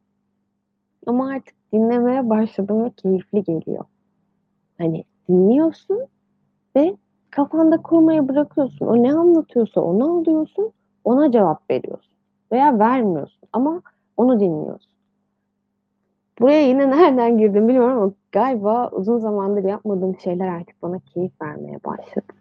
Ama 1.07 1.29
artık 1.31 1.55
dinlemeye 1.73 2.31
başladım 2.31 2.85
ve 2.85 2.91
keyifli 2.91 3.45
geliyor. 3.45 3.85
Hani, 4.79 5.05
dinliyorsun 5.29 6.07
ve 6.77 6.97
kafanda 7.31 7.83
kurmayı 7.83 8.29
bırakıyorsun. 8.29 8.87
O 8.87 9.03
ne 9.03 9.15
anlatıyorsa 9.15 9.81
onu 9.81 10.19
alıyorsun, 10.19 10.73
ona 11.05 11.33
cevap 11.33 11.71
veriyorsun 11.71 12.13
veya 12.53 12.79
vermiyorsun 12.79 13.49
ama 13.53 13.83
onu 14.17 14.41
dinliyorsun. 14.41 14.93
Buraya 16.41 16.69
yine 16.69 16.91
nereden 16.91 17.39
girdim 17.39 17.69
bilmiyorum 17.69 18.03
ama 18.03 18.13
galiba 18.33 18.91
uzun 18.91 19.19
zamandır 19.19 19.65
yapmadığım 19.65 20.19
şeyler 20.21 20.49
artık 20.49 20.83
bana 20.83 20.99
keyif 20.99 21.43
vermeye 21.43 21.79
başladı. 21.85 22.33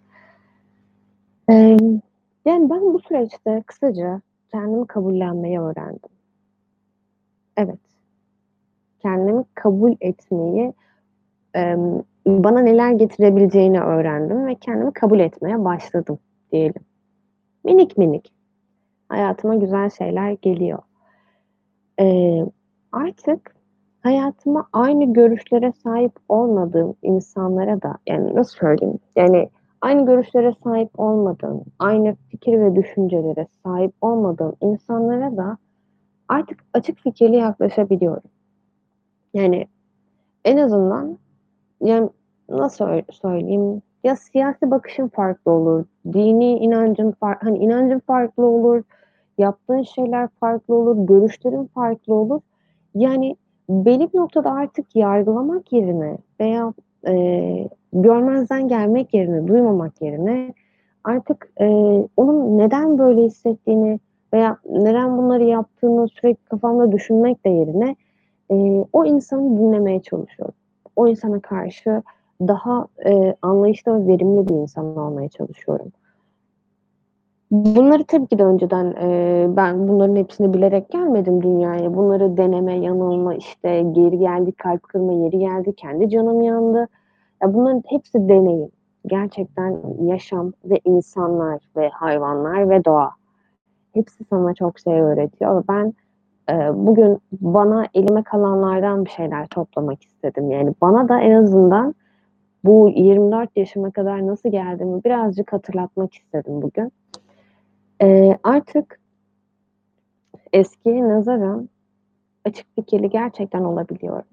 Yani, 2.45 2.69
ben 2.69 2.93
bu 2.93 2.99
süreçte 2.99 3.63
kısaca 3.67 4.21
kendimi 4.51 4.87
kabullenmeyi 4.87 5.59
öğrendim. 5.59 6.09
Evet. 7.57 7.79
Kendimi 8.99 9.43
kabul 9.53 9.95
etmeyi, 10.01 10.73
bana 12.27 12.59
neler 12.59 12.91
getirebileceğini 12.91 13.81
öğrendim 13.81 14.47
ve 14.47 14.55
kendimi 14.55 14.93
kabul 14.93 15.19
etmeye 15.19 15.65
başladım 15.65 16.19
diyelim. 16.51 16.81
Minik 17.65 17.97
minik 17.97 18.33
hayatıma 19.09 19.55
güzel 19.55 19.89
şeyler 19.89 20.31
geliyor. 20.41 20.79
Eee, 21.99 22.45
artık 22.91 23.55
hayatıma 24.03 24.67
aynı 24.73 25.13
görüşlere 25.13 25.71
sahip 25.83 26.11
olmadığım 26.29 26.95
insanlara 27.03 27.81
da, 27.81 27.97
yani, 28.07 28.35
nasıl 28.35 28.57
söyleyeyim, 28.57 28.99
yani, 29.15 29.49
aynı 29.81 30.05
görüşlere 30.05 30.53
sahip 30.63 30.99
olmadığım, 30.99 31.63
aynı 31.79 32.15
fikir 32.29 32.59
ve 32.59 32.75
düşüncelere 32.75 33.47
sahip 33.63 33.93
olmadığım 34.01 34.53
insanlara 34.61 35.37
da 35.37 35.57
artık 36.29 36.59
açık 36.73 36.99
fikirli 36.99 37.35
yaklaşabiliyorum. 37.35 38.23
Yani, 39.33 39.67
en 40.45 40.57
azından, 40.57 41.17
yani, 41.81 42.09
nasıl 42.49 42.85
öy 42.85 43.01
söyleyeyim, 43.11 43.81
ya 44.03 44.15
siyasi 44.15 44.71
bakışın 44.71 45.07
farklı 45.07 45.51
olur, 45.51 45.85
dini 46.13 46.57
inancın 46.59 47.11
far 47.11 47.37
hani, 47.41 47.57
inancın 47.59 47.99
farklı 47.99 48.45
olur, 48.45 48.83
yaptığın 49.37 49.81
şeyler 49.83 50.27
farklı 50.39 50.75
olur, 50.75 51.07
görüşlerin 51.07 51.65
farklı 51.65 52.13
olur. 52.15 52.41
Yani, 52.95 53.35
belli 53.69 54.13
bir 54.13 54.19
noktada 54.19 54.51
artık 54.51 54.95
yargılamak 54.95 55.73
yerine 55.73 56.17
veya, 56.39 56.73
eee, 57.07 57.69
görmezden 57.93 58.67
gelmek 58.67 59.13
yerine, 59.13 59.47
duymamak 59.47 60.01
yerine 60.01 60.53
artık, 61.03 61.49
eee, 61.59 62.07
onun 62.17 62.57
neden 62.57 62.97
böyle 62.97 63.23
hissettiğini 63.23 63.99
veya 64.33 64.57
neden 64.69 65.17
bunları 65.17 65.43
yaptığını 65.43 66.07
sürekli 66.07 66.45
kafamda 66.45 66.91
düşünmek 66.91 67.45
de 67.45 67.49
yerine, 67.49 67.95
eee, 68.51 68.85
o 68.93 69.05
insanı 69.05 69.57
dinlemeye 69.59 70.01
çalışıyorum. 70.01 70.55
O 71.01 71.07
insana 71.07 71.39
karşı 71.39 72.03
daha, 72.41 72.87
eee, 73.05 73.35
anlayışlı 73.41 73.93
ve 74.03 74.07
verimli 74.07 74.47
bir 74.47 74.53
insan 74.55 74.97
olmaya 74.97 75.29
çalışıyorum. 75.29 75.91
Bunları 77.51 78.03
tabii 78.03 78.27
ki 78.27 78.39
de 78.39 78.43
önceden, 78.45 78.85
eee, 79.01 79.47
ben 79.57 79.87
bunların 79.87 80.15
hepsini 80.15 80.53
bilerek 80.53 80.89
gelmedim 80.91 81.41
dünyaya. 81.43 81.93
Bunları 81.95 82.37
deneme, 82.37 82.77
yanılma, 82.79 83.35
işte, 83.35 83.69
yeri 83.69 84.19
geldi 84.19 84.51
kalp 84.51 84.83
kırma, 84.83 85.13
yeri 85.13 85.39
geldi 85.39 85.73
kendi 85.75 86.09
canım 86.09 86.41
yandı. 86.41 86.87
Ya, 87.43 87.53
bunların 87.53 87.83
hepsi 87.87 88.29
deneyim. 88.29 88.69
Gerçekten 89.07 89.77
yaşam 90.05 90.53
ve 90.65 90.79
insanlar 90.85 91.59
ve 91.77 91.89
hayvanlar 91.89 92.69
ve 92.69 92.85
doğa. 92.85 93.11
Hepsi 93.93 94.23
sana 94.29 94.53
çok 94.53 94.79
şey 94.79 95.01
öğretiyor 95.01 95.63
ben, 95.69 95.93
eee, 96.51 96.71
bugün 96.75 97.19
bana 97.31 97.85
elime 97.93 98.23
kalanlardan 98.23 99.05
bir 99.05 99.09
şeyler 99.09 99.47
toplamak 99.47 100.03
istedim. 100.03 100.51
Yani, 100.51 100.73
bana 100.81 101.09
da 101.09 101.21
en 101.21 101.31
azından 101.31 101.95
bu 102.63 102.89
24 102.95 103.57
yaşıma 103.57 103.91
kadar 103.91 104.27
nasıl 104.27 104.49
geldiğimi 104.51 105.03
birazcık 105.03 105.53
hatırlatmak 105.53 106.13
istedim 106.13 106.61
bugün. 106.61 106.91
Eee, 108.01 108.37
artık 108.43 108.99
eskiye 110.53 111.07
nazaran 111.09 111.69
açık 112.45 112.75
fikirli 112.75 113.09
gerçekten 113.09 113.63
olabiliyorum. 113.63 114.23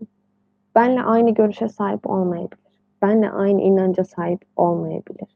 Benle 0.75 1.03
aynı 1.03 1.35
görüşe 1.35 1.69
sahip 1.69 2.11
olmayabilir. 2.11 2.59
Benle 3.03 3.31
aynı 3.31 3.61
inanca 3.63 4.05
sahip 4.05 4.41
olmayabilir. 4.57 5.29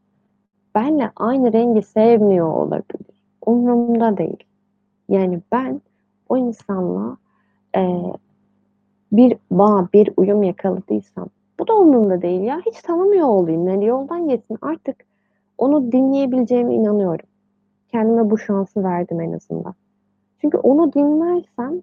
Benle 0.75 1.11
aynı 1.17 1.53
rengi 1.53 1.83
sevmiyor 1.83 2.53
olabilir. 2.53 3.07
Umurumda 3.47 4.19
değil. 4.19 4.45
Yani, 5.09 5.41
ben 5.53 5.81
o 6.33 6.37
insanla, 6.39 7.17
eee, 7.77 8.13
bir 9.13 9.37
bağ, 9.51 9.89
bir 9.95 10.11
uyum 10.19 10.43
yakaladıysam 10.43 11.29
bu 11.61 11.69
da 11.69 11.77
umurumda 11.79 12.23
değil 12.23 12.41
ya. 12.43 12.61
Hiç 12.67 12.83
tanımıyor 12.83 13.29
olayım, 13.29 13.69
yani, 13.69 13.87
yoldan 13.87 14.29
geçsin. 14.29 14.59
Artık 14.63 14.97
onu 15.59 15.93
dinleyebileceğime 15.93 16.75
inanıyorum. 16.75 17.27
Kendime 17.93 18.31
bu 18.31 18.39
şansı 18.39 18.85
verdim 18.85 19.21
en 19.21 19.33
azından. 19.33 19.75
Çünkü 20.41 20.59
onu 20.59 20.93
dinlersem, 20.95 21.83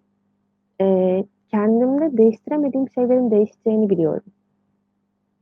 eee, 0.81 1.25
kendimde 1.51 2.17
değiştiremediğim 2.17 2.89
şeylerin 2.89 3.31
değişeceğini 3.31 3.89
biliyorum. 3.89 4.23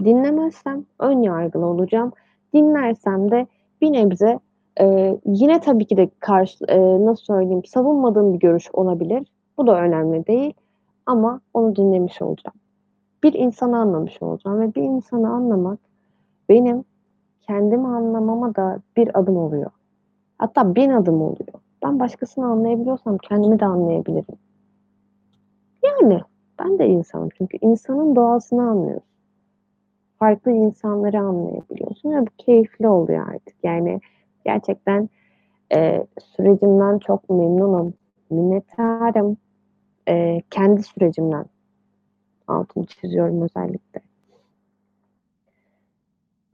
Dinlemezsem 0.05 0.85
ön 0.99 1.21
yargılı 1.21 1.65
olacağım. 1.65 2.11
Dinlersem 2.53 3.31
de 3.31 3.47
bir 3.81 3.93
nebze, 3.93 4.39
eee, 4.79 5.19
yine 5.25 5.59
tabii 5.61 5.85
ki 5.85 5.97
de 5.97 6.09
karşı 6.19 6.65
eee, 6.69 7.05
nasıl 7.05 7.23
söyleyeyim, 7.23 7.65
savunmadığım 7.65 8.33
bir 8.33 8.39
görüş 8.39 8.69
olabilir. 8.73 9.27
Bu 9.57 9.67
da 9.67 9.81
önemli 9.81 10.27
değil 10.27 10.53
ama 11.05 11.41
onu 11.53 11.75
dinlemiş 11.75 12.21
olacağım. 12.21 12.55
Bir 13.23 13.33
insanı 13.33 13.77
anlamış 13.79 14.21
olacağım 14.23 14.61
ve 14.61 14.75
bir 14.75 14.83
insanı 14.83 15.29
anlamak 15.29 15.79
benim 16.49 16.85
kendimi 17.41 17.87
anlamama 17.87 18.55
da 18.55 18.79
bir 18.97 19.19
adım 19.19 19.37
oluyor. 19.37 19.71
Hatta 20.39 20.75
1000 20.75 20.89
adım 20.91 21.23
oluyor. 21.23 21.53
Ben 21.85 21.99
başkasını 21.99 22.45
anlayabiliyorsam 22.47 23.17
kendimi 23.17 23.59
de 23.61 23.65
anlayabilirim. 23.65 24.37
Yani, 25.83 26.21
ben 26.59 26.79
de 26.79 26.87
insanım 26.87 27.29
çünkü 27.37 27.57
insanın 27.61 28.15
doğasını 28.15 28.61
anlıyorsun. 28.69 29.03
Farklı 30.19 30.51
insanları 30.51 31.19
anlayabiliyorsun 31.19 32.11
ve 32.11 32.21
bu 32.21 32.29
keyifli 32.37 32.87
oluyor 32.87 33.27
artık. 33.33 33.55
Yani, 33.63 33.99
gerçekten, 34.47 35.09
eee, 35.73 36.07
sürecimden 36.37 36.99
çok 36.99 37.31
memnunum, 37.31 37.95
minnettarım. 38.31 39.37
Eee, 40.09 40.43
kendi 40.51 40.83
sürecimden. 40.83 41.45
Altını 42.47 42.85
çiziyorum 42.85 43.41
özellikle. 43.43 44.01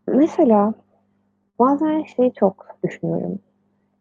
Mesela 0.08 0.74
bazen 1.60 2.04
şeyi 2.04 2.34
çok 2.34 2.68
düşünüyorum. 2.86 3.40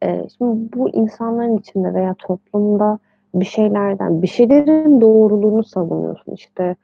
Eee, 0.05 0.28
şimdi 0.38 0.72
bu 0.74 0.90
insanların 0.90 1.59
içinde 1.59 1.94
veya 1.94 2.14
toplumda 2.18 3.00
bir 3.35 3.44
şeylerden, 3.46 4.22
bir 4.22 4.26
şeylerin 4.28 5.02
doğruluğunu 5.02 5.64
savunuyorsun, 5.64 6.33
işte, 6.35 6.76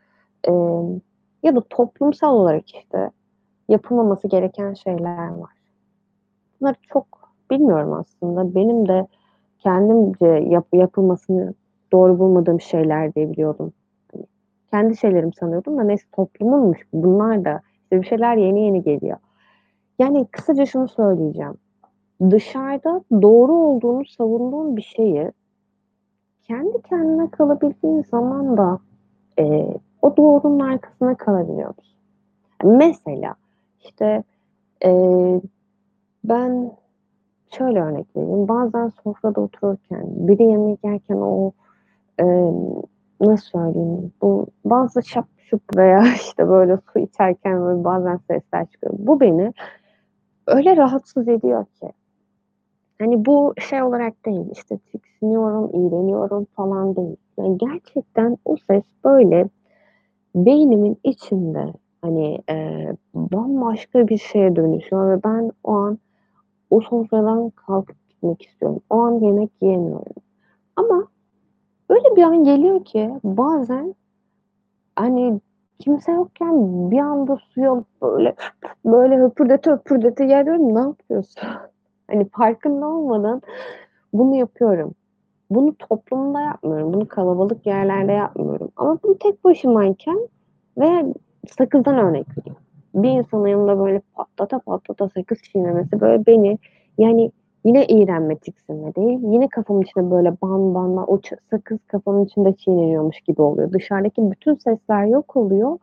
emm, 0.44 1.00
ya 1.44 1.56
da 1.56 1.62
toplumsal 1.70 2.34
olarak, 2.36 2.70
işte, 2.74 3.10
yapılmaması 3.70 4.28
gereken 4.28 4.74
şeyler 4.74 5.28
var. 5.28 5.52
Bunları 6.60 6.74
çok 6.92 7.06
bilmiyorum 7.50 7.92
aslında. 7.92 8.54
Benim 8.54 8.88
de 8.88 9.06
kendimce 9.58 10.26
yap 10.26 10.66
yapılmasını 10.72 11.54
doğru 11.92 12.18
bulmadığım 12.18 12.60
şeyler 12.60 13.14
diye 13.14 13.30
biliyordum. 13.32 13.72
Hani, 14.12 14.24
kendi 14.70 14.96
şeylerim 14.96 15.32
sanıyordum 15.32 15.78
da 15.78 15.82
neyse 15.84 16.04
toplumunmuş 16.12 16.78
bunlar 16.92 17.44
da. 17.44 17.60
İşte, 17.84 18.00
bir 18.02 18.06
şeyler 18.06 18.36
yeni 18.36 18.60
yeni 18.62 18.82
geliyor. 18.82 19.18
Yani, 19.98 20.26
kısaca 20.32 20.66
şunu 20.66 20.88
söyleyeceğim. 20.88 21.54
Dışarıda 22.30 23.02
doğru 23.22 23.52
olduğunu 23.54 24.04
savunduğun 24.06 24.76
bir 24.76 24.82
şeyi 24.82 25.32
kendi 26.42 26.82
kendine 26.82 27.30
kalabildiğin 27.30 28.02
zaman 28.02 28.56
da, 28.56 28.78
eee, 29.38 29.74
o 30.02 30.16
doğrunun 30.16 30.60
arkasında 30.60 31.14
kalabiliyor 31.14 31.68
musun? 31.78 31.98
Mesela, 32.64 33.34
işte, 33.80 34.24
eee, 34.84 35.42
ben 36.28 36.72
şöyle 37.58 37.82
örnek 37.82 38.16
vereyim, 38.16 38.48
bazen 38.48 38.88
sofrada 39.04 39.40
otururken, 39.40 40.04
biri 40.28 40.44
yemek 40.44 40.84
yerken 40.84 41.16
o, 41.16 41.52
emm, 42.18 42.82
nasıl 43.20 43.46
söyleyeyim, 43.46 44.12
bu 44.22 44.46
bazı 44.64 45.02
şap 45.02 45.26
şup 45.38 45.62
veya, 45.76 46.02
işte, 46.16 46.48
böyle 46.48 46.78
su 46.92 46.98
içerken 46.98 47.60
böyle 47.62 47.84
bazen 47.84 48.16
sesler 48.28 48.66
çıkıyor. 48.66 48.94
Bu 48.98 49.20
beni 49.20 49.52
öyle 50.46 50.76
rahatsız 50.76 51.28
ediyor 51.28 51.64
ki. 51.66 51.92
Hani, 52.98 53.24
bu 53.26 53.54
şey 53.70 53.82
olarak 53.82 54.26
değil, 54.26 54.46
işte, 54.52 54.78
tiksiniyorum, 54.78 55.70
iğreniyorum 55.74 56.44
falan 56.56 56.96
değil. 56.96 57.16
Yani, 57.38 57.58
gerçekten 57.58 58.36
o 58.44 58.56
ses, 58.70 58.82
böyle, 59.04 59.48
beynimin 60.34 60.98
içinde, 61.04 61.74
hani, 62.02 62.38
eee, 62.50 62.96
bambaşka 63.14 64.08
bir 64.08 64.18
şeye 64.18 64.56
dönüşüyor 64.56 65.16
ve 65.18 65.24
ben 65.24 65.52
o 65.64 65.72
an 65.72 65.98
o 66.70 66.80
sofradan 66.80 67.50
kalkıp 67.50 68.08
gitmek 68.08 68.42
istiyorum. 68.42 68.80
O 68.90 68.98
an 68.98 69.20
yemek 69.20 69.50
yiyemiyorum. 69.62 70.22
Ama 70.76 71.08
öyle 71.88 72.16
bir 72.16 72.22
an 72.22 72.44
geliyor 72.44 72.84
ki 72.84 73.14
bazen, 73.24 73.94
hani, 74.96 75.40
Kimse 75.78 76.12
yokken 76.12 76.90
bir 76.90 76.98
anda 76.98 77.36
suyu 77.36 77.70
alıp 77.70 77.86
böyle 78.02 78.34
böyle 78.84 79.16
höpürdete 79.16 79.70
höpürdete 79.70 80.28
diyorum 80.28 80.74
ne 80.74 80.80
yapıyorsun? 80.80 81.42
Hani 82.10 82.28
farkında 82.28 82.86
olmadan 82.86 83.42
bunu 84.12 84.36
yapıyorum. 84.36 84.94
Bunu 85.50 85.74
toplumda 85.74 86.40
yapmıyorum. 86.40 86.92
Bunu 86.92 87.08
kalabalık 87.08 87.66
yerlerde 87.66 88.12
yapmıyorum. 88.12 88.70
Ama 88.76 88.98
bunu 89.02 89.18
tek 89.18 89.44
başımayken 89.44 90.28
ve 90.78 91.14
sakızdan 91.58 91.98
örnek 91.98 92.26
vereyim. 92.38 92.56
Bir 93.02 93.10
insanın 93.10 93.46
yanında 93.46 93.78
böyle 93.78 94.00
patlata 94.14 94.58
patlata 94.58 95.08
sakız 95.08 95.38
çiğnemesi 95.42 96.00
böyle 96.00 96.26
beni 96.26 96.58
yani 96.98 97.32
yine 97.64 97.86
iğrenme, 97.86 98.36
tiksinme 98.38 98.94
değil, 98.94 99.18
yine 99.22 99.48
kafamın 99.48 99.82
içinde 99.82 100.10
böyle 100.10 100.30
ban 100.42 100.74
ban 100.74 100.96
ban 100.96 101.04
o 101.12 101.20
sakız 101.50 101.78
kafamın 101.86 102.24
içinde 102.24 102.52
çiğneniyormuş 102.52 103.20
gibi 103.20 103.42
oluyor. 103.42 103.72
Dışarıdaki 103.72 104.30
bütün 104.30 104.54
sesler 104.54 105.04
yok 105.06 105.36
oluyor. 105.36 105.78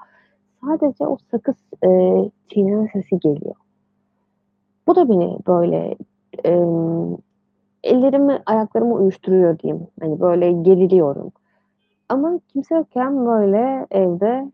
Sadece 0.65 1.07
o 1.07 1.17
sakız, 1.31 1.55
eee, 1.83 2.31
çiğneme 2.49 2.89
sesi 2.93 3.19
geliyor. 3.19 3.55
Bu 4.87 4.95
da 4.95 5.09
beni 5.09 5.37
böyle, 5.47 5.95
emm, 6.43 7.17
ellerimi, 7.83 8.41
ayaklarımı 8.45 8.93
uyuşturuyor 8.95 9.59
diyeyim. 9.59 9.87
Hani, 10.01 10.19
böyle 10.19 10.51
geriliyorum. 10.51 11.31
Ama 12.09 12.39
kimse 12.53 12.75
yokken 12.75 13.25
böyle 13.27 13.87
evde, 13.91 14.51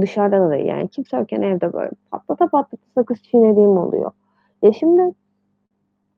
dışarıda 0.00 0.50
da 0.50 0.56
yani 0.56 0.88
kimse 0.88 1.16
yokken 1.16 1.42
evde 1.42 1.72
böyle 1.72 1.90
patlata 2.10 2.46
patlata 2.48 2.82
sakız 2.94 3.22
çiğnediğim 3.22 3.78
oluyor. 3.78 4.10
Ya, 4.62 4.72
şimdi 4.72 5.14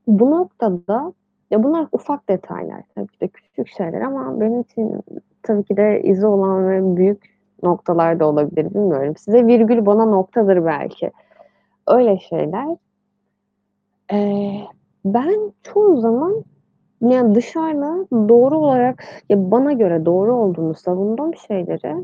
bu 0.07 0.31
noktada 0.31 1.13
ya, 1.51 1.63
bunlar 1.63 1.87
ufak 1.91 2.29
detaylar. 2.29 2.81
Tabii 2.95 3.07
ki 3.07 3.19
de 3.21 3.27
küçük 3.27 3.67
şeyler 3.67 4.01
ama 4.01 4.39
benim 4.39 4.61
için 4.61 5.01
tabii 5.43 5.63
ki 5.63 5.77
de 5.77 6.01
izi 6.03 6.27
olan 6.27 6.69
ve 6.69 6.97
büyük 6.97 7.37
noktalar 7.63 8.19
da 8.19 8.27
olabilir, 8.27 8.73
bilmiyorum. 8.73 9.15
Size 9.17 9.47
virgül 9.47 9.85
bana 9.85 10.05
noktadır 10.05 10.65
belki. 10.65 11.11
Öyle 11.87 12.19
şeyler. 12.19 12.67
Eee, 14.11 14.61
ben 15.05 15.51
çoğu 15.63 15.97
zaman, 15.97 16.43
yani, 17.01 17.35
dışarıda 17.35 18.05
doğru 18.29 18.57
olarak, 18.57 19.03
ya, 19.29 19.51
bana 19.51 19.73
göre 19.73 20.05
doğru 20.05 20.35
olduğunu 20.35 20.75
savunduğum 20.75 21.35
şeyleri, 21.35 21.95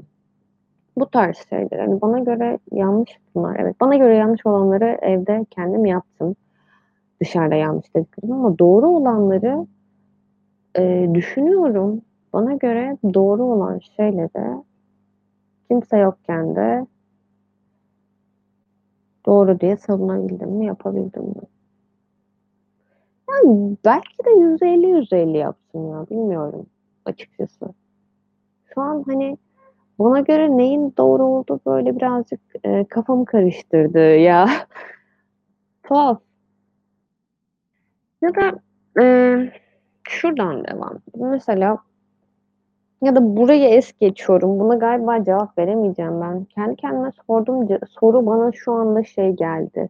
bu 0.98 1.10
tarz 1.10 1.38
şeyleri, 1.50 1.82
hani, 1.82 2.02
bana 2.02 2.20
göre 2.20 2.60
yanlış 2.72 3.10
bunlar, 3.36 3.56
evet. 3.60 3.76
Bana 3.82 3.96
göre 3.96 4.16
yanlış 4.16 4.46
olanları 4.46 4.98
evde 5.02 5.46
kendim 5.52 5.86
yaptım. 5.86 6.36
Dışarıda 7.22 7.56
yanlış 7.56 7.96
dediklerim 7.96 8.32
ama 8.36 8.60
doğru 8.60 8.88
olanları, 8.90 9.68
eee, 10.78 11.16
düşünüyorum. 11.16 12.02
Bana 12.34 12.54
göre 12.54 12.98
doğru 13.14 13.44
olan 13.44 13.80
şeyleri 13.98 14.64
kimse 15.68 15.98
yokken 15.98 16.56
de 16.56 16.86
doğru 19.26 19.60
diye 19.60 19.78
savunabildim 19.78 20.50
mi, 20.50 20.66
yapabildim 20.66 21.24
mi? 21.24 21.42
Yani, 23.30 23.78
belki 23.86 24.18
de 24.26 24.30
%50 24.32 24.88
%50 24.88 25.38
yaptım 25.38 25.90
ya, 25.92 26.06
bilmiyorum 26.10 26.66
açıkçası. 27.06 27.66
Şu 28.76 28.82
an, 28.82 29.04
hani, 29.08 29.38
bana 30.00 30.20
göre 30.20 30.58
neyin 30.58 30.94
doğru 30.98 31.24
olduğu 31.24 31.60
böyle 31.66 31.96
birazcık, 31.96 32.40
eee, 32.66 32.86
kafamı 32.90 33.26
karıştırdı 33.26 34.16
ya. 34.16 34.50
Tuhaf. 35.84 36.22
Ya 38.22 38.30
da, 38.36 38.52
eee, 39.00 39.52
şuradan 40.10 40.66
devam. 40.68 41.00
Mesela 41.16 41.78
ya 43.02 43.16
da 43.16 43.38
burayı 43.38 43.66
es 43.70 43.92
geçiyorum. 44.00 44.60
Buna 44.60 44.76
galiba 44.76 45.24
cevap 45.24 45.58
veremeyeceğim 45.58 46.22
ben. 46.22 46.44
Kendi 46.46 46.76
kendime 46.76 47.12
sorduğum 47.28 47.68
ce 47.68 47.80
soru 47.90 48.26
bana 48.26 48.52
şu 48.52 48.72
anda 48.74 49.04
şey 49.04 49.32
geldi, 49.32 49.90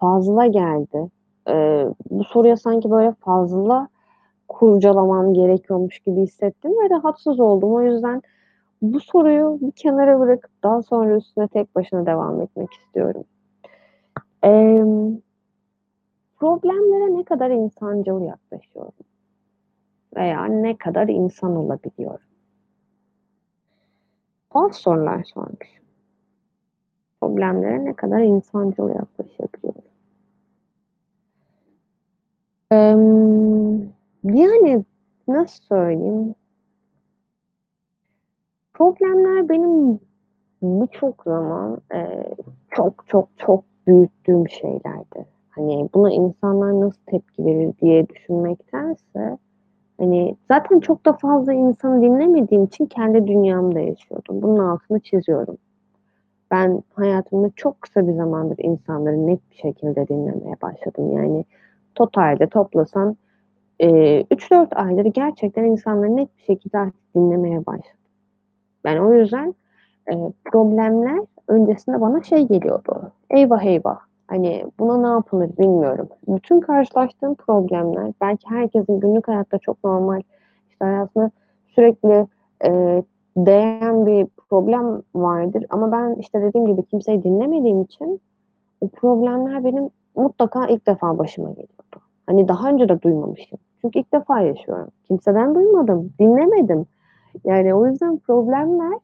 fazla 0.00 0.46
geldi. 0.46 1.10
Eee, 1.48 1.88
bu 2.10 2.24
soruya 2.24 2.56
sanki 2.56 2.90
böyle 2.90 3.12
fazla 3.20 3.88
kurcalamam 4.48 5.34
gerekiyormuş 5.34 5.98
gibi 6.00 6.22
hissettim 6.22 6.72
ve 6.72 6.90
rahatsız 6.90 7.40
oldum. 7.40 7.74
O 7.74 7.82
yüzden 7.82 8.22
bu 8.82 9.00
soruyu 9.00 9.58
bir 9.60 9.72
kenara 9.72 10.20
bırakıp 10.20 10.50
daha 10.62 10.82
sonra 10.82 11.16
üstüne 11.16 11.48
tek 11.48 11.74
başına 11.74 12.06
devam 12.06 12.40
etmek 12.40 12.72
istiyorum. 12.72 13.24
Emm 14.42 15.18
problemlere 16.40 17.14
ne 17.14 17.24
kadar 17.24 17.50
insancıl 17.50 18.22
yaklaşıyorum? 18.22 18.92
Veya 20.16 20.44
ne 20.44 20.76
kadar 20.76 21.08
insan 21.08 21.56
olabiliyorum? 21.56 22.26
Tuhaf 24.50 24.74
sorular 24.74 25.24
sormuşum. 25.24 25.86
Problemlere 27.20 27.84
ne 27.84 27.92
kadar 27.92 28.20
insancıl 28.20 28.88
yaklaşabiliyorum? 28.88 29.82
Emm, 32.70 33.80
yani, 34.24 34.84
nasıl 35.28 35.64
söyleyeyim? 35.64 36.34
Problemler 38.76 39.48
benim 39.48 40.00
birçok 40.62 41.24
zaman, 41.24 41.78
eee, 41.94 42.34
çok, 42.70 43.04
çok, 43.08 43.28
çok 43.38 43.64
büyüttüğüm 43.86 44.48
şeylerdi. 44.50 45.26
Hani, 45.50 45.90
buna 45.94 46.12
insanlar 46.12 46.80
nasıl 46.80 47.00
tepki 47.06 47.46
verir 47.46 47.74
diye 47.82 48.08
düşünmektense, 48.08 49.38
hani, 50.00 50.36
zaten 50.48 50.80
çok 50.80 51.06
da 51.06 51.12
fazla 51.12 51.52
insanı 51.54 52.02
dinlemediğim 52.02 52.64
için 52.64 52.86
kendi 52.86 53.26
dünyamda 53.26 53.80
yaşıyordum. 53.80 54.42
Bunun 54.42 54.58
altını 54.58 55.00
çiziyorum. 55.00 55.58
Ben 56.52 56.82
hayatımda 56.94 57.50
çok 57.56 57.82
kısa 57.82 58.08
bir 58.08 58.12
zamandır 58.14 58.58
insanları 58.58 59.26
net 59.28 59.40
bir 59.52 59.56
şekilde 59.56 60.08
dinlemeye 60.08 60.56
başladım. 60.62 61.12
Yani, 61.12 61.44
totalde 61.94 62.46
toplasan, 62.48 63.16
eee, 63.80 64.26
3-4 64.32 64.76
aydır 64.78 65.06
gerçekten 65.06 65.64
insanları 65.64 66.16
net 66.16 66.38
bir 66.38 66.42
şekilde 66.44 66.92
dinlemeye 67.16 67.66
başladım. 67.66 67.95
Yani, 68.86 69.02
o 69.02 69.14
yüzden, 69.14 69.54
eee, 70.10 70.32
problemler 70.46 71.20
öncesinde 71.48 72.02
bana 72.02 72.22
şey 72.22 72.48
geliyordu, 72.48 73.12
eyvah 73.30 73.64
eyvah, 73.64 73.98
hani, 74.28 74.66
buna 74.80 74.98
ne 75.02 75.08
yapılır 75.08 75.50
bilmiyorum. 75.58 76.08
Bütün 76.28 76.60
karşılaştığım 76.60 77.36
problemler 77.36 78.12
belki 78.22 78.50
herkesin 78.50 79.00
günlük 79.00 79.28
hayatta 79.28 79.58
çok 79.58 79.84
normal, 79.84 80.22
işte, 80.70 80.84
hayatında 80.86 81.30
sürekli, 81.68 82.26
eee, 82.64 83.04
değen 83.36 84.06
bir 84.06 84.26
problem 84.50 85.02
vardır 85.14 85.66
ama 85.70 85.92
ben, 85.92 86.14
işte, 86.20 86.42
dediğim 86.42 86.66
gibi 86.68 86.82
kimseyi 86.86 87.24
dinlemediğim 87.24 87.82
için 87.82 88.20
o 88.82 88.88
problemler 88.88 89.64
benim 89.64 89.90
mutlaka 90.16 90.66
ilk 90.68 90.86
defa 90.88 91.18
başıma 91.18 91.48
geliyordu. 91.50 92.00
Hani, 92.26 92.48
daha 92.48 92.70
önce 92.70 92.88
de 92.88 93.02
duymamışım. 93.02 93.58
Çünkü 93.82 93.98
ilk 94.00 94.12
defa 94.14 94.40
yaşıyorum. 94.40 94.88
Kimseden 95.08 95.54
duymadım, 95.56 96.12
dinlemedim. 96.20 96.86
Yani, 97.44 97.74
o 97.74 97.86
yüzden 97.86 98.18
problemler 98.18 98.98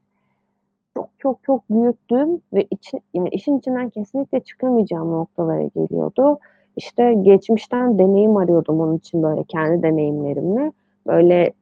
çok, 0.95 1.09
çok, 1.19 1.43
çok 1.45 1.71
büyüttüğüm 1.71 2.41
ve 2.53 2.67
içi 2.71 3.01
yani, 3.15 3.29
işin 3.29 3.59
içinden 3.59 3.91
kesinlikle 3.91 4.41
çıkamayacağım 4.41 5.13
noktalara 5.13 5.63
geliyordu. 5.63 6.39
İşte, 6.77 7.15
geçmişten 7.15 7.99
deneyim 7.99 8.37
arıyordum 8.37 8.81
onun 8.81 8.97
için, 8.97 9.23
böyle, 9.23 9.45
kendi 9.45 9.83
deneyimlerimle. 9.83 10.73
Böyle, 11.07 11.53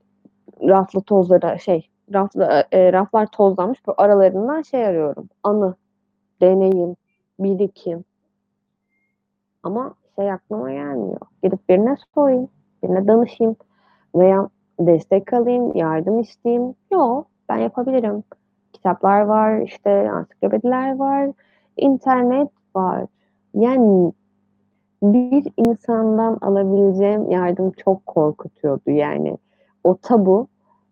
raflı 0.63 1.03
tozlara 1.03 1.59
şey, 1.59 1.89
raflı 2.15 2.65
eee, 2.73 2.93
raflar 2.93 3.27
tozlanmış, 3.27 3.87
böyle, 3.89 3.97
aralarından 3.97 4.63
şey 4.63 4.87
arıyorum, 4.87 5.29
anı, 5.43 5.75
deneyim, 6.43 6.97
birikim. 7.41 8.05
Ama 9.63 9.95
şey 10.17 10.33
aklıma 10.33 10.73
gelmiyor, 10.73 11.21
gidip 11.43 11.69
birine 11.69 11.97
sorayım, 12.15 12.49
birine 12.83 13.09
danışayım 13.09 13.57
veya 14.15 14.49
destek 14.81 15.33
alayım, 15.35 15.77
yardım 15.77 16.21
isteyeyim. 16.21 16.75
Yo, 16.93 17.25
ben 17.49 17.59
yapabilirim. 17.59 18.25
Kitaplar 18.73 19.21
var, 19.23 19.61
işte, 19.63 20.11
ansiklopediler 20.13 20.97
var, 20.97 21.31
internet 21.77 22.49
var. 22.77 23.07
Yani, 23.55 24.13
bir 25.03 25.47
insandan 25.57 26.39
alabileceğim 26.43 27.31
yardım 27.31 27.73
çok 27.73 28.07
korkutuyordu. 28.07 28.91
Yani, 28.91 29.39
o 29.85 29.97
tabu, 30.03 30.49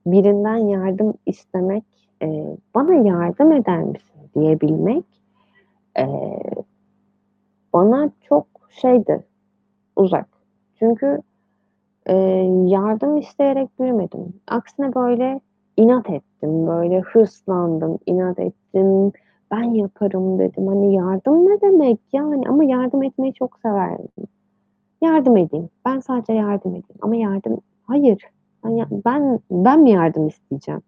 birinden 0.07 0.57
yardım 0.57 1.14
istemek, 1.27 1.85
eee, 2.22 2.57
"Bana 2.77 2.94
yardım 2.94 3.53
eder 3.53 3.79
misin?" 3.85 4.20
diyebilmek, 4.37 5.05
eee, 5.98 6.40
bana 7.72 8.11
çok 8.29 8.46
şeydi, 8.70 9.24
uzak. 9.96 10.29
Çünkü, 10.79 11.18
eee, 12.09 12.51
yardım 12.66 13.16
isteyerek 13.16 13.81
büyümedim. 13.81 14.35
Aksine, 14.49 14.94
böyle, 14.94 15.40
inat 15.77 16.11
ettim, 16.11 16.66
böyle, 16.66 17.01
hırslandım, 17.01 17.99
inat 18.07 18.38
ettim, 18.38 19.12
"Ben 19.51 19.62
yaparım." 19.62 20.38
dedim. 20.38 20.66
Hani, 20.68 20.94
yardım 20.94 21.47
ne 21.47 21.61
demek, 21.61 22.01
yani? 22.12 22.49
Ama 22.49 22.64
yardım 22.64 23.03
etmeyi 23.03 23.35
çok 23.35 23.59
severdim. 23.62 24.09
Yardım 25.03 25.37
edeyim, 25.37 25.71
ben 25.87 26.01
sadece 26.01 26.33
yardım 26.33 26.71
edeyim 26.73 26.99
ama 27.03 27.16
yardım 27.16 27.61
Hayır, 27.85 28.23
ben 28.64 28.88
ben 29.07 29.40
ben 29.51 29.81
mi 29.83 29.90
yardım 29.90 30.29
isteyeceğim? 30.29 30.83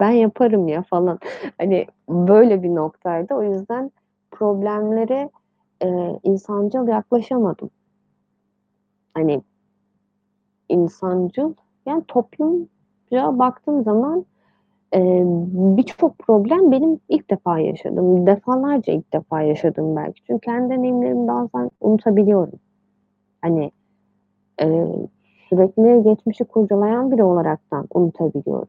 ben 0.00 0.10
yaparım 0.10 0.68
ya 0.68 0.82
falan. 0.82 1.18
Hani 1.58 1.86
böyle 2.08 2.62
bir 2.62 2.74
noktaydı. 2.76 3.34
O 3.34 3.42
yüzden 3.42 3.90
problemlere, 4.32 5.30
eee, 5.84 6.20
insancıl 6.24 6.88
yaklaşamadım. 6.88 7.70
Hani 9.14 9.42
insancıl, 10.72 11.54
yani 11.86 12.04
toplumca 12.08 13.38
baktığım 13.40 13.84
zaman, 13.84 14.26
eee, 14.94 15.22
birçok 15.78 16.18
problem 16.18 16.72
benim 16.72 17.00
ilk 17.08 17.30
defa 17.30 17.58
yaşadığım, 17.60 18.26
defalarca 18.26 18.92
ilk 18.94 19.14
defa 19.14 19.42
yaşadığım 19.42 19.96
belki. 19.96 20.22
Çünkü 20.26 20.40
kendi 20.40 20.74
deneyimlerimi 20.74 21.28
bazen 21.28 21.70
unutabiliyorum. 21.80 22.60
Hani, 23.42 23.72
eee, 24.62 24.88
sürekli 25.50 26.02
geçmişi 26.04 26.44
kurcalayan 26.44 27.12
biri 27.12 27.24
olaraktan 27.24 27.88
unutabiliyorum. 27.94 28.68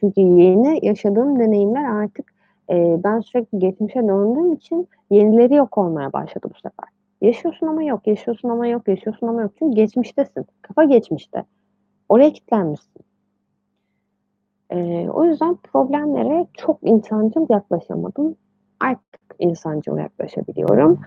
Çünkü 0.00 0.20
yeni 0.22 0.86
yaşadığım 0.86 1.40
deneyimler 1.40 1.84
artık, 1.84 2.32
eee, 2.70 3.00
ben 3.04 3.20
sürekli 3.20 3.58
geçmişe 3.58 4.08
döndüğüm 4.08 4.52
için 4.52 4.88
yenileri 5.10 5.54
yok 5.54 5.78
olmaya 5.78 6.12
başladı 6.12 6.48
bu 6.56 6.60
sefer. 6.60 6.88
Yaşıyorsun 7.20 7.66
ama 7.66 7.82
yok, 7.82 8.06
yaşıyorsun 8.06 8.48
ama 8.48 8.66
yok, 8.66 8.88
yaşıyorsun 8.88 9.26
ama 9.26 9.42
yok. 9.42 9.52
Çünkü 9.58 9.76
geçmiştesin. 9.76 10.46
Kafa 10.62 10.84
geçmişte. 10.84 11.44
Oraya 12.08 12.32
kilitlenmişsin. 12.32 13.02
Eee, 14.72 15.08
o 15.10 15.24
yüzden 15.24 15.56
problemlere 15.56 16.46
çok 16.54 16.78
insancıl 16.82 17.46
yaklaşamadım. 17.50 18.36
Artık 18.80 19.20
insancıl 19.38 19.96
yaklaşabiliyorum. 19.98 21.00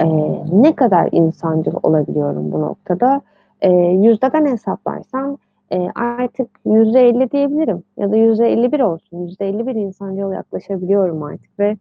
Eee, 0.00 0.44
ne 0.52 0.76
kadar 0.76 1.08
insancıl 1.12 1.72
olabiliyorum 1.82 2.52
bu 2.52 2.60
noktada? 2.60 3.20
Eee, 3.62 3.70
yüzdeden 4.02 4.46
hesaplarsam, 4.46 5.36
eee, 5.72 5.90
artık 5.94 6.48
%50 6.66 7.30
diyebilirim 7.30 7.82
ya 7.96 8.10
da 8.12 8.16
%51 8.16 8.80
olsun. 8.80 9.18
%51 9.26 9.74
insancıl 9.74 10.32
yaklaşabiliyorum 10.32 11.22
artık 11.22 11.58
ve 11.58 11.76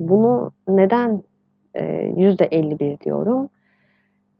bunu 0.00 0.52
neden, 0.68 1.22
eee, 1.76 2.14
%51 2.16 3.00
diyorum? 3.00 3.48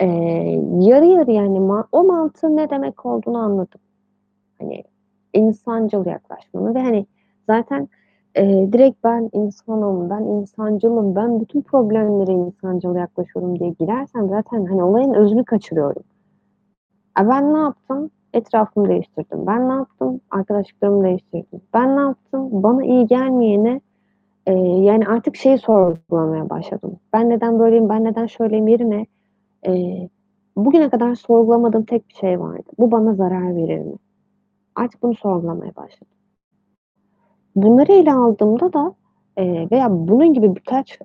Eee, 0.02 0.60
yarı 0.80 1.06
yarıya 1.06 1.42
yani 1.42 1.60
ma 1.60 1.88
o 1.92 2.04
mantığın 2.04 2.56
ne 2.56 2.70
demek 2.70 3.06
olduğunu 3.06 3.38
anladım. 3.38 3.80
Hani 4.60 4.84
insancıl 5.34 6.06
yaklaşmanın 6.06 6.74
ve 6.74 6.80
hani 6.82 7.06
zaten, 7.46 7.88
eee, 8.38 8.72
direkt 8.72 9.04
ben 9.04 9.30
insanım, 9.34 10.10
ben 10.10 10.22
insancılım, 10.24 11.16
ben 11.16 11.40
bütün 11.40 11.62
problemlere 11.62 12.32
insancıl 12.32 12.96
yaklaşıyorum 12.96 13.58
diye 13.60 13.70
girersem 13.80 14.28
zaten 14.28 14.66
hani 14.66 14.84
olayın 14.84 15.14
özünü 15.14 15.44
kaçırıyorum. 15.44 16.02
A, 17.16 17.28
ben 17.28 17.54
ne 17.54 17.58
yaptım? 17.58 18.10
Etrafımı 18.34 18.88
değiştirdim. 18.88 19.46
Ben 19.46 19.68
ne 19.68 19.72
yaptım? 19.72 20.20
Arkadaşlıklarımı 20.30 21.04
değiştirdim. 21.04 21.60
Ben 21.74 21.96
ne 21.96 22.00
yaptım? 22.00 22.48
Bana 22.62 22.84
iyi 22.84 23.06
gelmeyene, 23.06 23.80
eee, 24.46 24.54
yani 24.84 25.06
artık 25.08 25.36
şeyi 25.36 25.58
sorgulamaya 25.58 26.50
başladım. 26.50 26.96
Ben 27.12 27.30
neden 27.30 27.58
böyleyim, 27.58 27.88
ben 27.88 28.04
neden 28.04 28.26
şöyleyim 28.26 28.68
yerine, 28.68 29.06
eee, 29.66 30.08
bugüne 30.56 30.90
kadar 30.90 31.14
sorgulamadığım 31.14 31.84
tek 31.84 32.08
bir 32.08 32.14
şey 32.14 32.40
vardı. 32.40 32.64
Bu 32.78 32.90
bana 32.92 33.14
zarar 33.14 33.56
verir 33.56 33.78
mi? 33.80 33.94
Artık 34.76 35.02
bunu 35.04 35.14
sorgulamaya 35.14 35.76
başladım. 35.76 36.08
Bunları 37.56 37.92
ele 37.92 38.12
aldığımda 38.12 38.72
da, 38.72 38.94
eee, 39.38 39.68
veya 39.72 39.88
bunun 39.90 40.34
gibi 40.34 40.54
birkaç, 40.56 40.98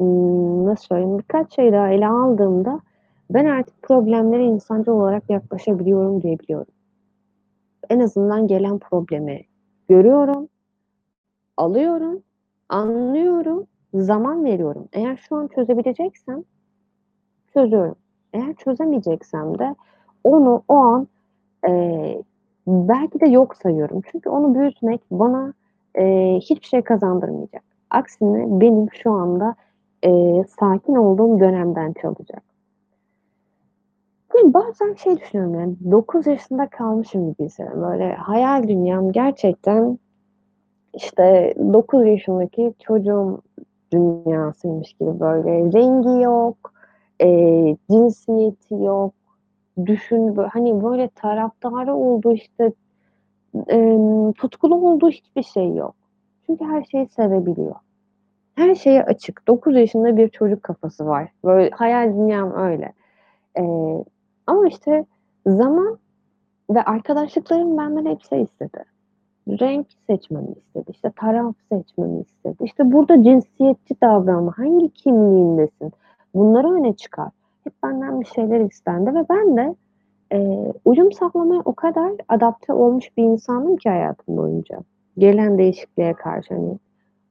ımm, 0.00 0.66
nasıl 0.66 0.84
söyleyeyim, 0.86 1.18
birkaç 1.18 1.54
şey 1.54 1.72
daha 1.72 1.88
ele 1.88 2.08
aldığımda 2.08 2.80
ben 3.30 3.44
artık 3.46 3.82
problemlere 3.82 4.44
insancıl 4.44 4.92
olarak 4.92 5.30
yaklaşabiliyorum 5.30 6.22
diyebiliyorum. 6.22 6.72
En 7.90 8.00
azından 8.00 8.46
gelen 8.46 8.78
problemi 8.78 9.42
görüyorum, 9.88 10.48
alıyorum, 11.56 12.22
anlıyorum, 12.68 13.66
zaman 13.94 14.44
veriyorum. 14.44 14.88
Eğer 14.92 15.16
şu 15.16 15.36
an 15.36 15.48
çözebileceksem 15.48 16.44
çözüyorum. 17.54 17.94
Eğer 18.32 18.54
çözemeyeceksem 18.54 19.58
de 19.58 19.74
onu 20.24 20.62
o 20.68 20.74
an, 20.74 21.08
eee, 21.68 22.22
belki 22.66 23.20
de 23.20 23.26
yok 23.28 23.56
sayıyorum. 23.56 24.02
Çünkü 24.12 24.30
onu 24.30 24.54
büyütmek 24.54 25.02
bana, 25.10 25.54
eee, 25.98 26.38
hiçbir 26.42 26.66
şey 26.68 26.82
kazandırmayacak. 26.82 27.62
Aksine 27.90 28.60
benim 28.60 28.88
şu 29.04 29.12
anda, 29.12 29.54
eee, 30.06 30.44
sakin 30.60 30.94
olduğum 30.96 31.40
dönemden 31.40 31.92
çalacak. 32.02 32.42
Hani 34.28 34.54
bazen 34.54 34.94
şey 34.94 35.20
düşünüyorum 35.20 35.54
yani 35.60 35.76
9 35.90 36.26
yaşında 36.26 36.68
kalmışım 36.68 37.28
gibi. 37.34 37.48
Böyle 37.76 38.14
hayal 38.14 38.68
dünyam 38.68 39.12
gerçekten, 39.12 39.98
işte 40.94 41.54
9 41.74 42.06
yaşındaki 42.06 42.74
çocuğun 42.80 43.42
dünyasıymış 43.92 44.92
gibi 44.94 45.20
böyle 45.20 45.50
rengi 45.72 46.22
yok, 46.24 46.56
eee, 47.20 47.76
cinsiyeti 47.90 48.74
yok, 48.74 49.14
düşün 49.86 50.36
hani 50.36 50.84
böyle 50.84 51.08
taraftarı 51.08 51.94
olduğu 51.96 52.32
işte, 52.32 52.72
emm, 53.68 54.32
tutkulu 54.32 54.76
olduğu 54.90 55.10
hiçbir 55.10 55.42
şey 55.42 55.74
yok. 55.76 55.94
Çünkü 56.46 56.64
her 56.66 56.84
şeyi 56.84 57.08
sevebiliyor. 57.08 57.76
Her 58.56 58.76
şeye 58.76 59.04
açık. 59.04 59.48
9 59.48 59.76
yaşında 59.76 60.18
bir 60.18 60.28
çocuk 60.28 60.62
kafası 60.64 61.06
var. 61.06 61.28
Böyle 61.44 61.70
hayal 61.70 62.14
dünyam 62.14 62.54
öyle. 62.56 62.92
Eee, 63.58 64.04
ama 64.48 64.68
işte 64.68 65.06
zaman 65.46 65.98
ve 66.70 66.82
arkadaşlıklarım 66.84 67.78
benden 67.78 68.06
hep 68.06 68.22
şey 68.22 68.42
istedi, 68.42 68.84
renk 69.48 69.86
seçmemi 70.06 70.48
istedi, 70.56 70.84
işte 70.90 71.10
taraf 71.16 71.54
seçmemi 71.72 72.20
istedi. 72.20 72.56
İşte 72.64 72.92
burada 72.92 73.22
cinsiyetçi 73.22 73.94
davranma, 74.02 74.52
hangi 74.58 74.88
kimliğindesin, 74.90 75.92
bunları 76.34 76.72
öne 76.72 76.92
çıkar. 76.92 77.28
Hep 77.64 77.72
benden 77.82 78.20
bir 78.20 78.26
şeyler 78.26 78.60
istendi 78.60 79.14
ve 79.14 79.24
ben 79.30 79.56
de, 79.56 79.74
eee, 80.32 80.72
uyum 80.84 81.12
sağlamaya 81.12 81.62
o 81.64 81.74
kadar 81.74 82.12
adapte 82.28 82.72
olmuş 82.72 83.16
bir 83.16 83.24
insandım 83.24 83.76
ki 83.76 83.88
hayatım 83.90 84.36
boyunca. 84.36 84.78
Gelen 85.18 85.58
değişikliğe 85.58 86.12
karşı 86.12 86.54
hani, 86.54 86.78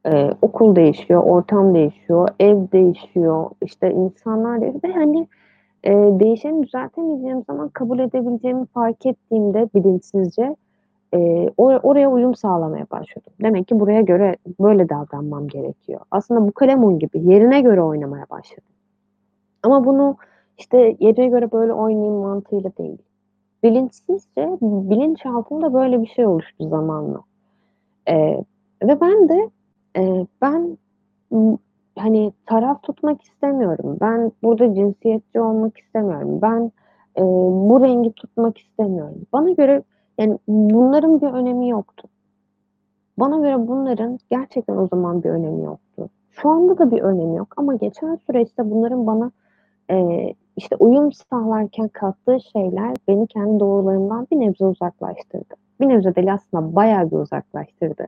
eee, 0.05 0.31
okul 0.41 0.75
değişiyor, 0.75 1.23
ortam 1.23 1.75
değişiyor, 1.75 2.29
ev 2.39 2.57
değişiyor, 2.73 3.49
işte 3.61 3.91
insanlar 3.93 4.61
değişiyor 4.61 4.83
ve 4.83 4.93
hani, 4.93 5.27
eee, 5.85 6.19
değişeni 6.19 6.63
düzeltemeyeceğim 6.63 7.43
zaman 7.47 7.69
kabul 7.69 7.99
edebileceğimi 7.99 8.65
fark 8.65 9.05
ettiğimde 9.05 9.69
bilinçsizce, 9.75 10.55
eee, 11.13 11.51
or 11.57 11.79
oraya 11.83 12.11
uyum 12.11 12.35
sağlamaya 12.35 12.85
başladım. 12.91 13.33
Demek 13.43 13.67
ki 13.67 13.79
buraya 13.79 14.01
göre 14.01 14.35
böyle 14.59 14.89
davranmam 14.89 15.47
gerekiyor. 15.47 16.01
Aslında 16.11 16.47
bu 16.47 16.51
kalemun 16.51 16.99
gibi 16.99 17.19
yerine 17.23 17.61
göre 17.61 17.81
oynamaya 17.83 18.25
başladım. 18.29 18.63
Ama 19.63 19.85
bunu 19.85 20.17
işte 20.59 20.97
yerine 20.99 21.27
göre 21.27 21.51
böyle 21.51 21.73
oynayayım 21.73 22.15
mantığıyla 22.15 22.71
değil. 22.79 22.97
Bilinçsizce 23.63 24.57
bilinçaltımda 24.61 25.73
böyle 25.75 26.01
bir 26.01 26.07
şey 26.07 26.27
oluştu 26.27 26.69
zamanla. 26.69 27.19
Eee, 28.09 28.45
ve 28.83 29.01
ben 29.01 29.29
de, 29.29 29.51
eee, 29.97 30.27
ben, 30.43 30.77
hani 31.99 32.33
taraf 32.45 32.83
tutmak 32.83 33.23
istemiyorum. 33.23 33.97
Ben 34.01 34.31
burada 34.43 34.75
cinsiyetçi 34.75 35.41
olmak 35.41 35.77
istemiyorum. 35.79 36.39
Ben, 36.41 36.61
eee, 37.17 37.23
bu 37.69 37.81
rengi 37.83 38.13
tutmak 38.13 38.57
istemiyorum. 38.57 39.21
Bana 39.33 39.51
göre 39.51 39.83
yani 40.17 40.39
bunların 40.47 41.21
bir 41.21 41.27
önemi 41.27 41.69
yoktu. 41.69 42.07
Bana 43.17 43.37
göre 43.37 43.67
bunların 43.67 44.19
gerçekten 44.31 44.77
o 44.77 44.87
zaman 44.87 45.23
bir 45.23 45.29
önemi 45.29 45.63
yoktu. 45.63 46.09
Şu 46.31 46.49
anda 46.49 46.77
da 46.77 46.91
bir 46.91 47.01
önemi 47.01 47.37
yok 47.37 47.53
ama 47.57 47.75
geçen 47.75 48.15
süreçte 48.15 48.71
bunların 48.71 49.07
bana, 49.07 49.31
eee, 49.89 50.33
işte 50.57 50.75
uyum 50.75 51.11
sağlarken 51.11 51.87
kattığı 51.87 52.39
şeyler 52.53 52.95
beni 53.07 53.27
kendi 53.27 53.59
doğrularımdan 53.59 54.27
bir 54.31 54.39
nebze 54.39 54.65
uzaklaştırdı. 54.65 55.53
Bir 55.81 55.89
nebze 55.89 56.15
değil 56.15 56.33
aslında 56.33 56.75
bayağı 56.75 57.11
bir 57.11 57.15
uzaklaştırdı. 57.17 58.07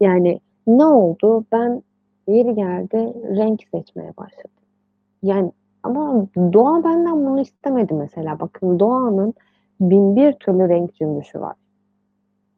Yani 0.00 0.40
ne 0.66 0.86
oldu? 0.86 1.44
Ben 1.52 1.82
yeri 2.28 2.54
geldi 2.54 3.14
renk 3.36 3.62
seçmeye 3.74 4.16
başladım. 4.16 4.50
Yani 5.22 5.52
ama 5.82 6.26
doğa 6.36 6.84
benden 6.84 7.26
bunu 7.26 7.40
istemedi 7.40 7.94
mesela. 7.94 8.40
Bakın 8.40 8.80
doğanın 8.80 9.34
bin 9.80 10.16
bir 10.16 10.32
türlü 10.32 10.68
renk 10.68 10.94
cümbüşü 10.94 11.40
var. 11.40 11.56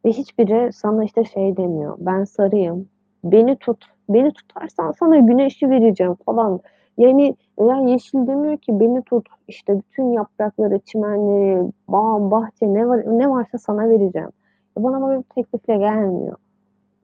Ve 0.04 0.10
hiçbiri 0.10 0.72
sana 0.72 1.04
işte 1.04 1.24
şey 1.24 1.56
demiyor, 1.56 1.96
ben 1.98 2.24
sarıyım, 2.24 2.88
beni 3.24 3.56
tut, 3.56 3.84
beni 4.08 4.32
tutarsan 4.32 4.92
sana 4.92 5.18
güneşi 5.18 5.70
vereceğim 5.70 6.14
falan. 6.26 6.60
Yani 6.98 7.34
veya 7.58 7.76
yeşil 7.76 8.26
demiyor 8.26 8.56
ki 8.56 8.80
beni 8.80 9.02
tut, 9.02 9.28
işte 9.48 9.78
bütün 9.78 10.12
yaprakları, 10.12 10.78
çimenleri, 10.78 11.72
bağ, 11.88 12.30
bahçe 12.30 12.74
ne 12.74 12.88
var 12.88 13.18
ne 13.18 13.30
varsa 13.30 13.58
sana 13.58 13.88
vereceğim. 13.88 14.30
E 14.78 14.82
bana 14.82 15.08
böyle 15.08 15.18
bir 15.18 15.24
teklifle 15.34 15.76
gelmiyor 15.76 16.36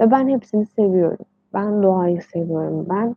ve 0.00 0.10
ben 0.10 0.28
hepsini 0.28 0.66
seviyorum. 0.66 1.26
Ben 1.54 1.82
doğayı 1.82 2.22
seviyorum. 2.22 2.86
Ben 2.90 3.16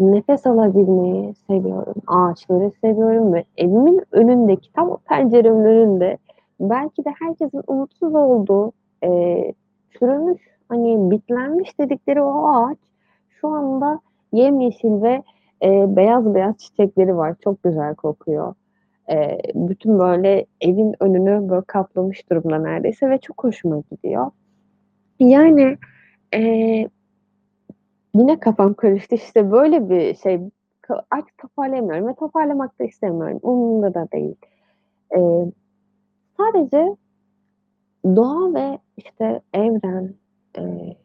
nefes 0.00 0.46
alabilmeyi 0.46 1.34
seviyorum. 1.34 1.94
Ağaçları 2.06 2.70
seviyorum 2.80 3.32
ve 3.32 3.44
evimin 3.56 4.02
önündeki, 4.12 4.72
tam 4.72 4.90
o 4.90 4.96
penceremin 4.96 5.64
önünde 5.64 6.18
belki 6.60 7.04
de 7.04 7.10
herkesin 7.20 7.62
umutsuz 7.66 8.14
olduğu, 8.14 8.72
eee 9.02 9.54
çürümüş, 9.90 10.42
hani 10.68 11.10
bitlenmiş 11.10 11.78
dedikleri 11.80 12.22
o 12.22 12.48
ağaç 12.48 12.78
şu 13.40 13.48
anda 13.48 14.00
yemyeşil 14.32 15.02
ve, 15.02 15.22
eee, 15.62 15.86
beyaz 15.88 16.34
beyaz 16.34 16.58
çiçekleri 16.58 17.16
var. 17.16 17.34
Çok 17.44 17.62
güzel 17.62 17.94
kokuyor. 17.94 18.54
Eee, 19.10 19.38
bütün 19.54 19.98
böyle 19.98 20.46
evin 20.60 20.94
önünü 21.00 21.48
böyle 21.50 21.62
kaplamış 21.66 22.30
durumda 22.30 22.58
neredeyse 22.58 23.10
ve 23.10 23.18
çok 23.18 23.44
hoşuma 23.44 23.82
gidiyor. 23.92 24.30
Yani, 25.20 25.78
eee, 26.34 26.88
yine 28.14 28.40
kafam 28.40 28.74
karıştı. 28.74 29.14
İşte 29.14 29.52
böyle 29.52 29.90
bir 29.90 30.14
şey 30.16 30.40
artık 31.10 31.38
toparlayamıyorum 31.38 32.08
ve 32.08 32.14
toparlamak 32.14 32.80
da 32.80 32.84
istemiyorum. 32.84 33.38
Umurumda 33.42 33.94
da 33.94 34.08
değil. 34.12 34.36
Eee, 35.16 35.46
sadece 36.38 36.96
doğa 38.04 38.54
ve, 38.54 38.78
işte, 38.96 39.40
evren, 39.54 40.14
eee, 40.58 40.96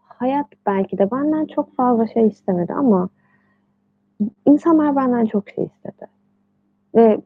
hayat 0.00 0.46
belki 0.66 0.98
de 0.98 1.10
benden 1.10 1.46
çok 1.46 1.76
fazla 1.76 2.06
şey 2.06 2.26
istemedi 2.28 2.74
ama 2.74 3.08
insanlar 4.46 4.96
benden 4.96 5.26
çok 5.26 5.48
şey 5.50 5.64
istedi 5.64 6.06
ve 6.96 7.20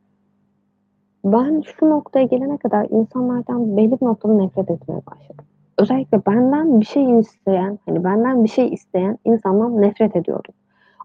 ben 1.24 1.60
şu 1.60 1.90
noktaya 1.90 2.24
gelene 2.26 2.56
kadar 2.58 2.86
insanlardan 2.90 3.76
belli 3.76 4.00
bir 4.00 4.06
noktada 4.06 4.34
nefret 4.34 4.70
etmeye 4.70 5.00
başladım. 5.06 5.44
Özellikle 5.78 6.26
benden 6.26 6.80
bir 6.80 6.86
şey 6.86 7.18
isteyen, 7.20 7.78
hani, 7.86 8.04
benden 8.04 8.44
bir 8.44 8.48
şey 8.48 8.68
isteyen 8.74 9.18
insandan 9.24 9.82
nefret 9.82 10.16
ediyordum. 10.16 10.54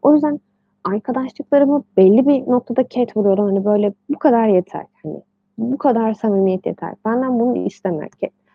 O 0.01 0.13
yüzden 0.13 0.39
arkadaşlıklarımı 0.83 1.83
belli 1.97 2.27
bir 2.27 2.47
noktada 2.51 2.83
ket 2.87 3.17
vuruyordum. 3.17 3.45
Hani, 3.45 3.65
böyle, 3.65 3.93
bu 4.09 4.19
kadar 4.19 4.47
yeter, 4.47 4.85
hani, 5.03 5.21
bu 5.57 5.77
kadar 5.77 6.13
samimiyet 6.13 6.65
yeter. 6.65 6.93
Benden 7.05 7.39
bunu 7.39 7.57
isteme. 7.57 8.09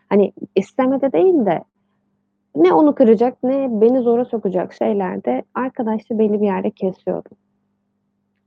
Hani, 0.09 0.33
isteme 0.57 1.01
de 1.01 1.13
değil 1.13 1.47
de 1.47 1.65
ne 2.57 2.73
onu 2.73 2.95
kıracak 2.95 3.43
ne 3.43 3.69
beni 3.81 4.01
zora 4.01 4.25
sokacak 4.25 4.73
şeylerde 4.73 5.43
arkadaşlığı 5.55 6.19
belli 6.19 6.41
bir 6.41 6.47
yerde 6.47 6.71
kesiyordum. 6.71 7.37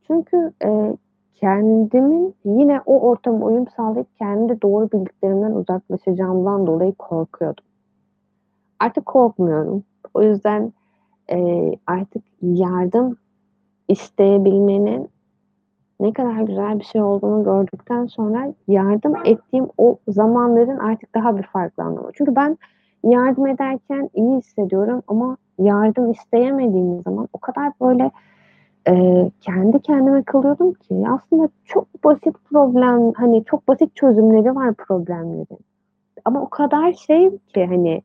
Çünkü, 0.07 0.53
eee, 0.63 0.97
kendimin 1.35 2.35
yine 2.45 2.81
o 2.85 2.99
ortama 3.09 3.45
uyum 3.45 3.67
sağlayıp 3.77 4.07
kendi 4.17 4.61
doğru 4.61 4.91
bildiklerimden 4.91 5.51
uzaklaşacağımdan 5.51 6.67
dolayı 6.67 6.93
korkuyordum. 6.95 7.65
Artık 8.79 9.05
korkmuyorum. 9.05 9.83
O 10.13 10.21
yüzden, 10.21 10.73
eee, 11.31 11.75
artık 11.87 12.23
yardım 12.41 13.17
isteyebilmenin 13.87 15.09
ne 16.01 16.13
kadar 16.13 16.41
güzel 16.41 16.79
bir 16.79 16.83
şey 16.85 17.01
olduğunu 17.03 17.43
gördükten 17.43 18.05
sonra 18.05 18.53
yardım 18.67 19.15
ettiğim 19.25 19.67
o 19.77 19.97
zamanların 20.07 20.77
artık 20.77 21.15
daha 21.15 21.37
bir 21.37 21.43
farklı 21.43 21.83
anlamı. 21.83 22.09
Çünkü 22.13 22.35
ben 22.35 22.57
yardım 23.03 23.47
ederken 23.47 24.09
iyi 24.15 24.37
hissediyorum 24.37 25.03
ama 25.07 25.37
yardım 25.59 26.11
isteyemediğim 26.11 27.01
zaman 27.03 27.27
o 27.33 27.39
kadar 27.39 27.71
böyle, 27.81 28.11
eee, 28.89 29.31
kendi 29.41 29.79
kendime 29.81 30.23
kalıyordum 30.23 30.73
ki 30.73 31.05
aslında 31.09 31.49
çok 31.65 32.03
basit 32.05 32.35
problem, 32.51 33.13
hani, 33.13 33.45
çok 33.45 33.67
basit 33.67 33.95
çözümleri 33.95 34.55
var 34.55 34.73
problemlerin. 34.73 35.59
Ama 36.25 36.41
o 36.43 36.49
kadar 36.49 36.93
şeyim 36.93 37.37
ki, 37.37 37.65
hani, 37.65 38.01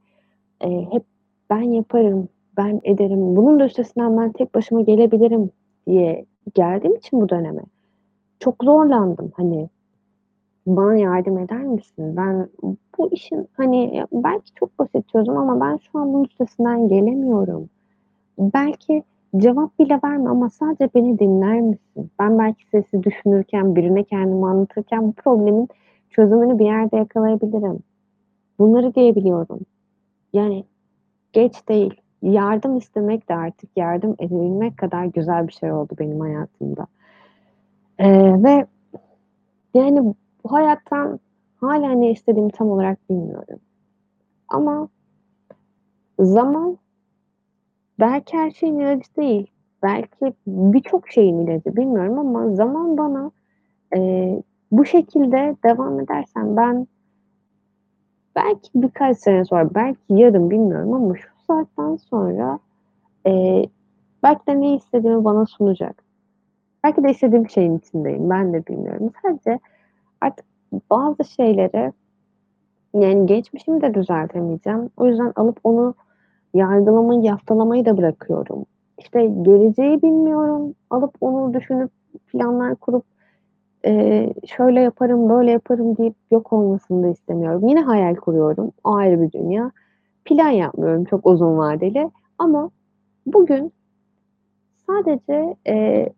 eee, 0.65 0.89
hep 0.93 1.05
ben 1.51 1.63
yaparım, 1.63 2.29
ben 2.59 2.81
ederim, 2.85 3.37
bunun 3.37 3.61
da 3.61 3.67
üstesinden 3.67 4.19
ben 4.19 4.33
tek 4.33 4.55
başıma 4.55 4.81
gelebilirim 4.83 5.51
diye 5.89 6.27
geldiğim 6.55 6.97
için 6.97 7.21
bu 7.21 7.29
döneme 7.29 7.63
çok 8.41 8.65
zorlandım. 8.65 9.33
Hani, 9.37 9.69
bana 10.67 10.97
yardım 10.97 11.39
eder 11.39 11.63
misin? 11.63 12.17
Ben 12.17 12.49
bu 12.99 13.09
işin, 13.13 13.49
hani, 13.57 14.05
belki 14.13 14.55
çok 14.55 14.79
basit 14.79 15.09
çözüm 15.09 15.37
ama 15.37 15.61
ben 15.61 15.77
şu 15.77 15.99
an 15.99 16.13
bunun 16.15 16.25
üstesinden 16.25 16.89
gelemiyorum. 16.89 17.69
Belki 18.39 19.03
cevap 19.37 19.79
bile 19.79 20.01
verme 20.05 20.31
ama 20.31 20.51
sadece 20.51 20.91
beni 20.95 21.19
dinler 21.19 21.61
misin? 21.61 22.11
Ben 22.19 22.39
belki 22.39 22.69
sessiz 22.69 23.03
düşünürken, 23.03 23.77
birine 23.77 24.05
kendimi 24.05 24.47
anlatırken 24.47 25.09
bu 25.09 25.13
problemin 25.13 25.69
çözümünü 26.11 26.59
bir 26.59 26.65
yerde 26.65 26.97
yakalayabilirim. 26.97 27.79
Bunları 28.59 28.95
diyebiliyorum. 28.95 29.61
Yani 30.33 30.65
geç 31.33 31.69
değil. 31.69 31.95
Yardım 32.23 32.77
istemek 32.77 33.29
de 33.29 33.35
artık 33.35 33.71
yardım 33.77 34.15
edebilmek 34.19 34.79
kadar 34.79 35.05
güzel 35.05 35.49
bir 35.49 35.53
şey 35.53 35.73
oldu 35.73 35.95
benim 35.99 36.21
hayatımda. 36.21 36.87
Eee, 38.01 38.43
ve 38.45 38.67
yani 39.75 40.15
bu 40.45 40.53
hayattan 40.53 41.21
hâlâ 41.61 41.91
ne 41.93 42.11
istediğimi 42.11 42.53
tam 42.53 42.71
olarak 42.71 43.11
bilmiyorum 43.11 43.61
ama 44.49 44.89
zaman 46.21 46.79
belki 48.01 48.37
her 48.37 48.51
şeyin 48.51 48.79
ilacı 48.79 49.17
değil, 49.17 49.47
belki 49.83 50.35
birçok 50.47 51.09
şeyin 51.09 51.39
ilacı 51.47 51.77
bilmiyorum 51.77 52.19
ama 52.19 52.55
zaman 52.55 52.99
bana, 52.99 53.31
eee, 53.97 54.43
bu 54.73 54.85
şekilde 54.87 55.57
devam 55.65 56.01
edersen 56.01 56.57
ben 56.57 56.87
belki 58.37 58.71
birkaç 58.75 59.19
sene 59.19 59.45
sonra, 59.45 59.75
belki 59.75 60.01
yarın 60.09 60.51
bilmiyorum 60.51 60.95
ama 60.95 61.15
şu 61.17 61.29
saatten 61.47 61.97
sonra, 61.97 62.59
eee, 63.27 63.69
belki 64.25 64.49
de 64.49 64.61
ne 64.61 64.77
istediğimi 64.77 65.25
bana 65.27 65.47
sunacak. 65.47 66.06
Belki 66.87 67.03
de 67.05 67.11
istediğim 67.11 67.49
şeyin 67.51 67.79
içindeyim, 67.79 68.31
ben 68.31 68.53
de 68.53 68.67
bilmiyorum. 68.67 69.11
Sadece 69.23 69.59
artık 70.21 70.45
bazı 70.91 71.25
şeyleri, 71.25 71.93
yani 72.95 73.27
geçmişimi 73.27 73.81
de 73.83 73.95
düzeltemeyeceğim. 73.95 74.91
O 74.97 75.07
yüzden 75.07 75.33
alıp 75.37 75.61
onu 75.65 75.95
yargılamayı, 76.55 77.21
yaftalamayı 77.23 77.85
da 77.87 77.97
bırakıyorum. 77.97 78.67
İşte, 78.99 79.27
geleceği 79.27 80.03
bilmiyorum, 80.03 80.75
alıp 80.91 81.15
onu 81.21 81.55
düşünüp 81.55 81.91
planlar 82.33 82.77
kurup, 82.77 83.05
eee, 83.85 84.35
şöyle 84.47 84.81
yaparım, 84.81 85.29
böyle 85.29 85.51
yaparım 85.51 85.97
deyip 85.97 86.15
yok 86.31 86.53
olmasını 86.53 87.03
da 87.03 87.09
istemiyorum. 87.09 87.69
Yine 87.69 87.81
hayal 87.83 88.15
kuruyorum, 88.15 88.73
o 88.85 88.95
ayrı 88.97 89.23
bir 89.23 89.33
dünya. 89.33 89.71
Plan 90.25 90.51
yapmıyorum 90.51 91.05
çok 91.05 91.27
uzun 91.27 91.59
vadeli 91.59 92.11
ama 92.39 92.71
bugün 93.27 93.73
sadece, 94.87 95.57
eee, 95.67 96.11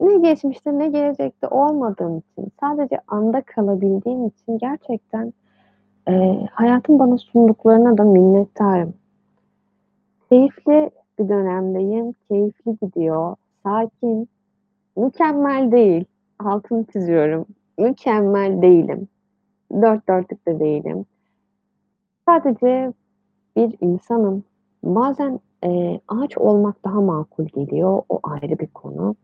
ne 0.00 0.16
geçmişte 0.30 0.78
ne 0.78 0.88
gelecekte 0.88 1.48
olmadığım 1.48 2.18
için, 2.18 2.52
sadece 2.60 2.98
anda 3.08 3.42
kalabildiğim 3.42 4.26
için 4.26 4.58
gerçekten, 4.58 5.32
eee, 6.08 6.46
hayatın 6.52 6.98
bana 6.98 7.18
sunduklarına 7.18 7.98
da 7.98 8.04
minnettarım. 8.04 8.94
Keyifli 10.30 10.90
bir 11.18 11.28
dönemdeyim, 11.28 12.14
keyifli 12.28 12.76
gidiyor, 12.82 13.36
sakin, 13.62 14.28
mükemmel 14.96 15.72
değil, 15.72 16.04
altını 16.38 16.84
çiziyorum, 16.92 17.46
mükemmel 17.78 18.62
değilim, 18.62 19.08
dört 19.82 20.08
dörtlük 20.08 20.48
de 20.48 20.60
değilim. 20.60 21.06
Sadece 22.28 22.92
bir 23.56 23.76
insanım. 23.80 24.44
Bazen, 24.84 25.40
eee, 25.64 26.00
ağaç 26.08 26.38
olmak 26.38 26.84
daha 26.84 27.00
makul 27.00 27.44
geliyor, 27.46 28.02
o 28.08 28.20
ayrı 28.22 28.58
bir 28.58 28.66
konu. 28.66 29.16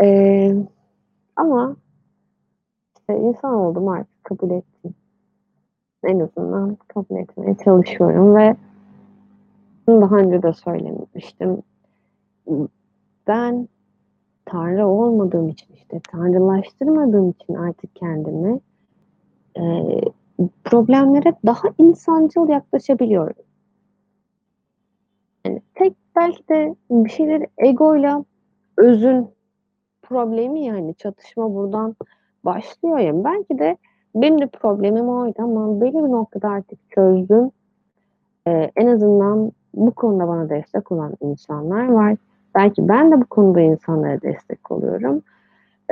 Eee, 0.00 0.66
ama, 1.36 1.76
işte, 3.00 3.18
insan 3.20 3.54
oldum 3.54 3.88
artık 3.88 4.24
kabul 4.24 4.50
ettim. 4.50 4.94
En 6.04 6.20
azından 6.20 6.76
kabul 6.88 7.16
etmeye 7.16 7.56
çalışıyorum 7.64 8.36
ve 8.36 8.56
bunu 9.86 10.00
daha 10.00 10.16
önce 10.16 10.42
de 10.42 10.52
söylemiştim. 10.52 11.62
Ben 13.28 13.68
tanrı 14.46 14.86
olmadığım 14.88 15.48
için, 15.48 15.74
işte, 15.74 16.00
tanrılaştırmadığım 16.12 17.30
için 17.30 17.54
artık 17.54 17.96
kendimi, 17.96 18.60
eee, 19.56 20.00
problemlere 20.64 21.34
daha 21.46 21.68
insancıl 21.78 22.48
yaklaşabiliyorum. 22.48 23.44
Hani, 25.44 25.62
tek 25.74 25.92
belki 26.16 26.48
de 26.48 26.74
bir 26.90 27.10
şeyleri 27.10 27.46
egoyla 27.58 28.24
özün 28.78 29.28
problemi 30.02 30.64
ya, 30.64 30.74
hani, 30.74 30.94
çatışma 30.94 31.54
buradan 31.54 31.96
başlıyor 32.44 32.98
ya, 32.98 33.24
belki 33.24 33.58
de 33.58 33.76
benim 34.14 34.40
de 34.40 34.46
problemim 34.46 35.08
oydu 35.08 35.34
ama 35.42 35.80
belli 35.80 35.94
bir 35.94 36.12
noktada 36.12 36.48
artık 36.48 36.78
çözdüm. 36.90 37.50
Eee, 38.48 38.72
en 38.76 38.88
azından 38.88 39.52
bu 39.74 39.92
konuda 39.94 40.28
bana 40.28 40.50
destek 40.50 40.92
olan 40.92 41.14
insanlar 41.22 41.88
var. 41.88 42.16
Belki 42.56 42.88
ben 42.88 43.12
de 43.12 43.22
bu 43.22 43.26
konuda 43.26 43.60
insanlara 43.60 44.22
destek 44.22 44.72
oluyorum. 44.72 45.22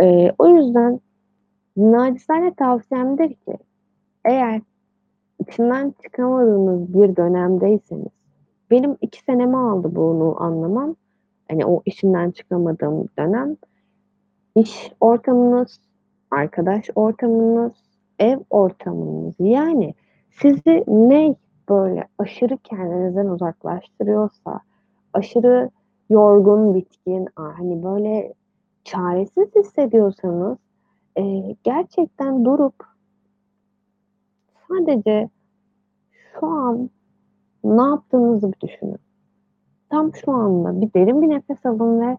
Eee, 0.02 0.34
o 0.38 0.48
yüzden 0.48 1.00
nacizane 1.76 2.54
tavsiyemdir 2.54 3.28
ki 3.34 3.58
eğer 4.26 4.62
içinden 5.40 5.94
çıkamadığınız 6.04 6.94
bir 6.94 7.16
dönemdeyseniz, 7.16 8.08
benim 8.72 8.98
2 9.02 9.22
senemi 9.24 9.58
aldı 9.58 9.96
bunu 9.96 10.42
anlamam. 10.42 10.96
Hani, 11.50 11.66
o 11.66 11.82
içinden 11.86 12.30
çıkamadığım 12.30 13.06
dönem. 13.18 13.56
İş 14.54 14.92
ortamınız, 15.00 15.80
arkadaş 16.30 16.90
ortamınız, 16.94 17.72
ev 18.18 18.38
ortamınız, 18.50 19.34
yani 19.38 19.94
Sizi 20.42 20.84
ne 20.88 21.34
böyle 21.68 22.08
aşırı 22.18 22.56
kendinizden 22.58 23.26
uzaklaştırıyorsa, 23.26 24.60
aşırı 25.12 25.70
yorgun, 26.10 26.74
bitkin, 26.74 27.28
hani, 27.34 27.82
böyle 27.84 28.34
çaresiz 28.84 29.54
hissediyorsanız, 29.56 30.58
eee, 31.16 31.56
gerçekten 31.64 32.44
durup 32.44 32.74
sadece 34.68 35.28
şu 36.32 36.46
an 36.46 36.90
ne 37.64 37.82
yaptığınızı 37.82 38.52
bir 38.52 38.60
düşünün. 38.68 38.98
Tam 39.90 40.14
şu 40.14 40.32
anda 40.32 40.80
bir 40.80 40.94
derin 40.94 41.22
bir 41.22 41.28
nefes 41.28 41.66
alın 41.66 42.00
ve 42.00 42.18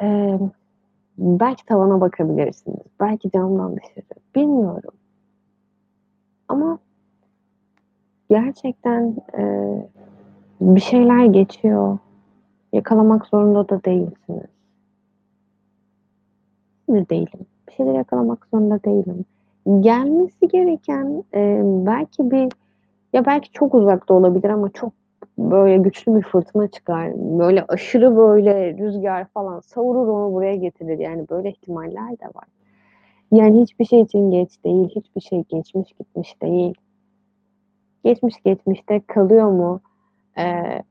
emm, 0.00 0.50
belki 1.22 1.64
tavana 1.66 2.00
bakabilirsiniz, 2.00 2.80
belki 3.00 3.30
camdan 3.30 3.76
dışarı, 3.76 4.04
bilmiyorum. 4.36 4.90
Ama 6.48 6.78
gerçekten, 8.30 9.16
eee, 9.38 9.88
bir 10.60 10.80
şeyler 10.80 11.24
geçiyor. 11.24 11.98
Yakalamak 12.72 13.26
zorunda 13.26 13.68
da 13.68 13.84
değilsiniz. 13.84 14.46
De 16.88 17.08
değilim. 17.08 17.46
Bir 17.68 17.72
şeyleri 17.72 17.96
yakalamak 17.96 18.46
zorunda 18.52 18.84
değilim. 18.84 19.24
Gelmesi 19.80 20.48
gereken, 20.48 21.24
eee, 21.34 21.62
belki 21.64 22.30
bir 22.30 22.52
ya, 23.12 23.26
belki 23.26 23.52
çok 23.52 23.74
uzakta 23.74 24.14
olabilir 24.14 24.50
ama 24.50 24.68
çok 24.70 24.92
böyle 25.38 25.76
güçlü 25.78 26.14
bir 26.14 26.22
fırtına 26.22 26.68
çıkar. 26.68 27.12
Böyle 27.16 27.64
aşırı 27.68 28.16
böyle 28.16 28.78
rüzgâr 28.78 29.24
falan 29.26 29.60
savurur 29.60 30.08
onu 30.08 30.34
buraya 30.34 30.56
getirir. 30.56 30.98
Yani 30.98 31.28
böyle 31.30 31.50
ihtimaller 31.50 32.10
de 32.10 32.26
var. 32.26 32.44
Yani 33.32 33.62
hiçbir 33.62 33.84
şey 33.84 34.00
için 34.00 34.30
geç 34.30 34.64
değil, 34.64 34.88
hiçbir 34.96 35.20
şey 35.20 35.44
geçmiş 35.48 35.92
gitmiş 35.92 36.42
değil. 36.42 36.74
Geçmiş 38.04 38.42
geçmişte 38.44 39.00
kalıyor 39.00 39.50
mu? 39.50 39.80
Eee, 40.38 40.82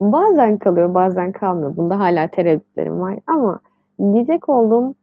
bazen 0.00 0.58
kalıyor, 0.58 0.94
bazen 0.94 1.32
kalmıyor. 1.32 1.76
Bunda 1.76 1.98
hâlâ 2.00 2.28
tereddütlerim 2.28 3.00
var 3.00 3.18
ama 3.26 3.60
diyecek 4.00 4.48
olduğum 4.48 4.94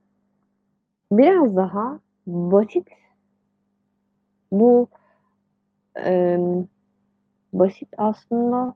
biraz 1.12 1.56
daha 1.56 2.00
basit 2.28 2.88
bu, 4.52 4.88
emm, 5.96 6.66
basit 7.54 7.90
aslında 7.98 8.74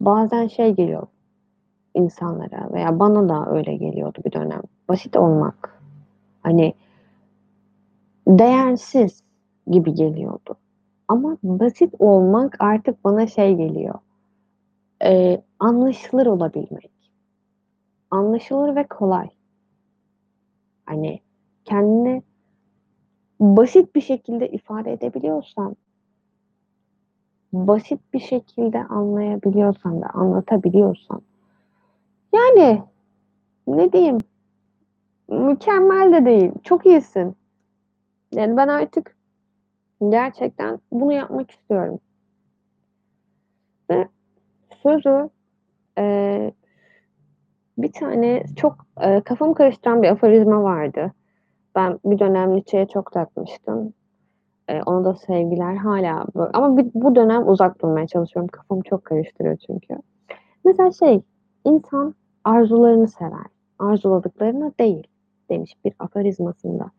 bazen 0.00 0.46
şey 0.48 0.74
geliyor 0.74 1.06
insanlara 1.94 2.72
veya 2.72 2.98
bana 3.00 3.28
da 3.28 3.50
öyle 3.50 3.76
geliyordu 3.76 4.18
bir 4.24 4.32
dönem. 4.32 4.62
Basit 4.88 5.16
olmak, 5.16 5.82
hani 6.42 6.74
değersiz 8.28 9.22
gibi 9.66 9.94
geliyordu. 9.94 10.56
Ama 11.08 11.36
basit 11.42 11.94
olmak 11.98 12.56
artık 12.60 13.04
bana 13.04 13.26
şey 13.26 13.54
geliyor, 13.56 13.94
eee, 15.02 15.42
anlaşılır 15.58 16.26
olabilmek. 16.26 16.90
Anlaşılır 18.10 18.76
ve 18.76 18.86
kolay. 18.86 19.28
Hani, 20.86 21.20
kendini 21.64 22.22
basit 23.40 23.94
bir 23.94 24.00
şekilde 24.00 24.48
ifade 24.48 24.92
edebiliyorsan 24.92 25.76
basit 27.52 28.00
bir 28.14 28.20
şekilde 28.20 28.84
anlayabiliyorsan 28.84 30.02
ve 30.02 30.06
anlatabiliyorsan 30.06 31.22
yani, 32.34 32.82
ne 33.66 33.92
diyeyim, 33.92 34.18
mükemmel 35.28 36.12
de 36.12 36.24
değil, 36.26 36.52
çok 36.64 36.86
iyisin. 36.86 37.36
Yani 38.34 38.56
ben 38.56 38.68
artık 38.68 39.16
gerçekten 40.08 40.78
bunu 40.92 41.12
yapmak 41.12 41.50
istiyorum. 41.50 42.00
Ve 43.90 44.08
sözü, 44.82 45.30
eee, 45.98 46.52
bir 47.78 47.92
tane 47.92 48.44
çok, 48.56 48.86
eee, 49.02 49.22
kafamı 49.24 49.54
karıştıran 49.54 50.02
bir 50.02 50.08
aforizma 50.08 50.62
vardı. 50.62 51.12
Ben 51.74 51.98
bir 52.04 52.18
dönem 52.18 52.54
Nietzsche'ye 52.54 52.88
çok 52.88 53.12
takmıştım. 53.12 53.94
Eee, 54.70 54.82
ona 54.86 55.04
da 55.06 55.14
sevgiler. 55.14 55.76
Hâlâ 55.76 56.26
bö 56.36 56.50
ama 56.54 56.76
bi 56.78 56.90
bu 56.94 57.14
dönem 57.16 57.48
uzak 57.48 57.82
durmaya 57.82 58.06
çalışıyorum. 58.06 58.48
Kafamı 58.48 58.82
çok 58.82 59.04
karıştırıyor 59.06 59.56
çünkü. 59.66 59.96
Mesela 60.64 60.92
şey, 60.92 61.22
"İnsan 61.66 62.14
arzularını 62.44 63.08
sever, 63.08 63.46
arzuladıklarını 63.80 64.72
değil." 64.80 65.08
demiş 65.50 65.74
bir 65.84 65.94
aforizmasında. 65.98 66.90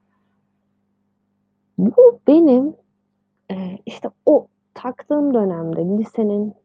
Bu 1.77 2.19
benim, 2.27 2.75
eee, 3.51 3.79
işte 3.87 4.09
o 4.25 4.47
taktığım 4.75 5.33
dönemde 5.33 5.81
lisenin 5.99 6.55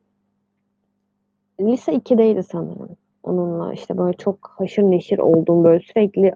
lise 1.60 1.92
2'deydi 1.92 2.42
sanırım. 2.42 2.96
Onunla, 3.22 3.72
işte, 3.72 3.98
böyle 3.98 4.16
çok 4.16 4.54
haşır 4.58 4.82
neşir 4.82 5.18
olduğum, 5.18 5.64
böyle 5.64 5.80
sürekli, 5.80 6.32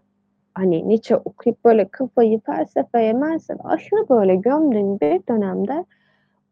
hani, 0.55 0.89
Nietzsche 0.89 1.17
okuyup 1.17 1.65
böyle 1.65 1.89
kafayı 1.89 2.41
felsefeye 2.41 3.13
melsefe 3.13 3.63
aşırı 3.65 4.09
böyle 4.11 4.37
gömdüğüm 4.37 5.01
bir 5.01 5.23
dönemde 5.29 5.85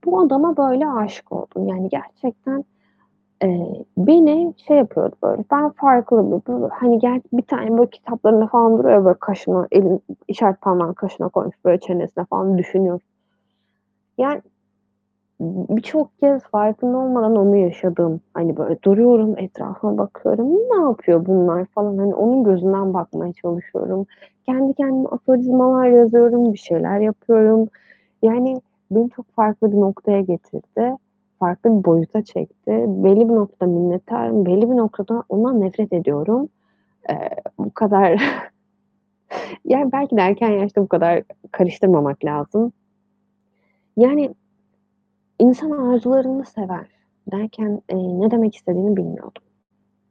bu 0.05 0.21
adama 0.21 0.57
böyle 0.57 0.89
aşık 0.89 1.33
oldum. 1.33 1.69
Yani 1.69 1.89
gerçekten, 1.89 2.65
eee, 3.45 3.85
beni 3.99 4.55
şey 4.69 4.79
yapıyordu 4.79 5.17
böyle, 5.25 5.45
ben 5.53 5.71
farklı 5.71 6.27
bir 6.33 6.55
böyle, 6.55 6.69
hani, 6.75 6.99
ger 7.01 7.21
bir 7.33 7.43
tane 7.43 7.79
böyle 7.79 7.91
kitaplarında 7.91 8.47
falan 8.49 8.79
duruyor 8.79 9.07
böyle 9.07 9.19
kaşına, 9.21 9.69
elin 9.73 10.03
işaret 10.29 10.61
parmağını 10.63 10.97
kaşına 10.97 11.29
koymuş, 11.31 11.57
böyle 11.67 11.81
çenesine 11.81 12.25
falan 12.27 12.59
düşünüyor. 12.59 13.01
Yani 14.19 14.43
birçok 15.41 16.21
kez 16.21 16.43
farkında 16.43 16.99
olmadan 16.99 17.37
onu 17.37 17.57
yaşadım. 17.57 18.21
Hani, 18.35 18.57
böyle 18.57 18.83
duruyorum, 18.83 19.39
etrafıma 19.39 19.99
bakıyorum, 19.99 20.49
ne 20.51 20.83
yapıyor 20.85 21.27
bunlar 21.27 21.65
falan, 21.67 21.99
hani, 21.99 22.15
onun 22.15 22.45
gözünden 22.45 22.95
bakmaya 22.95 23.33
çalışıyorum. 23.33 24.07
Kendi 24.47 24.75
kendime 24.75 25.09
aforizmalar 25.09 25.87
yazıyorum, 25.87 26.53
bir 26.53 26.59
şeyler 26.59 27.01
yapıyorum. 27.01 27.69
Yani 28.23 28.61
beni 28.91 29.11
çok 29.11 29.27
farklı 29.37 29.73
bir 29.73 29.77
noktaya 29.81 30.21
getirdi. 30.21 30.97
Farklı 31.39 31.79
bir 31.79 31.85
boyuta 31.85 32.23
çekti. 32.23 32.85
Belli 32.89 33.29
bir 33.29 33.35
noktada 33.35 33.71
minnettarım, 33.71 34.47
belli 34.47 34.71
bir 34.71 34.77
noktada 34.77 35.25
ondan 35.29 35.61
nefret 35.61 35.93
ediyorum. 35.93 36.49
Eee, 37.11 37.31
bu 37.59 37.71
kadar 37.75 38.23
yani 39.65 39.93
belki 39.93 40.17
de 40.17 40.21
erken 40.21 40.51
yaşta 40.51 40.83
bu 40.83 40.89
kadar 40.89 41.23
karıştırmamak 41.53 42.25
lazım. 42.25 42.73
Yani 43.97 44.35
"İnsan 45.39 45.71
arzularını 45.71 46.45
sever." 46.45 46.87
derken, 47.33 47.83
eee, 47.93 48.21
ne 48.21 48.31
demek 48.31 48.57
istediğini 48.57 48.97
bilmiyordum. 48.97 49.43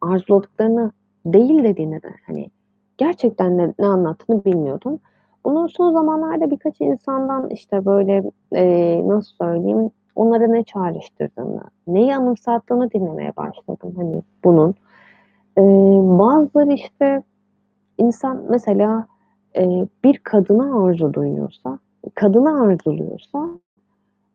Arzuladıklarını 0.01 0.91
değil 1.25 1.63
dediğini 1.63 2.03
de, 2.03 2.09
hani, 2.27 2.51
gerçekten 2.97 3.57
ne 3.57 3.73
ne 3.79 3.85
anlattığını 3.87 4.45
bilmiyordum. 4.45 4.99
Bunu 5.45 5.69
son 5.69 5.93
zamanlarda 5.93 6.51
birkaç 6.51 6.81
insandan, 6.81 7.49
işte, 7.49 7.85
böyle, 7.85 8.23
eee, 8.53 9.09
nasıl 9.09 9.31
söyleyeyim, 9.41 9.91
onlara 10.15 10.47
ne 10.47 10.63
çağrıştırdığını, 10.63 11.61
neyi 11.87 12.15
anımsattığını 12.15 12.91
dinlemeye 12.91 13.37
başladım, 13.37 13.93
hani, 13.97 14.23
bunun. 14.43 14.75
Eee, 15.57 15.63
bazıları, 16.19 16.73
işte, 16.73 17.23
insan 17.97 18.43
mesela, 18.49 19.07
eee, 19.55 19.87
bir 20.03 20.17
kadına 20.19 20.85
arzu 20.85 21.13
duyuyorsa, 21.13 21.79
kadını 22.15 22.61
arzuluyorsa, 22.63 23.49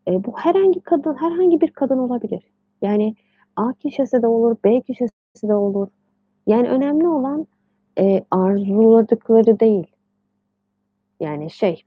eee, 0.06 0.24
bu 0.24 0.32
herhangi 0.38 0.80
kadın, 0.80 1.14
herhangi 1.14 1.60
bir 1.60 1.70
kadın 1.70 1.98
olabilir. 1.98 2.42
Yani 2.82 3.14
A 3.56 3.72
kişisi 3.72 4.22
de 4.22 4.26
olur, 4.26 4.56
B 4.64 4.80
kişisi 4.80 5.12
de 5.48 5.54
olur. 5.54 5.88
Yani 6.46 6.68
önemli 6.70 7.08
olan, 7.08 7.46
eee, 7.98 8.24
arzuladıkları 8.30 9.60
değil. 9.60 9.86
Yani 11.20 11.50
şey, 11.50 11.82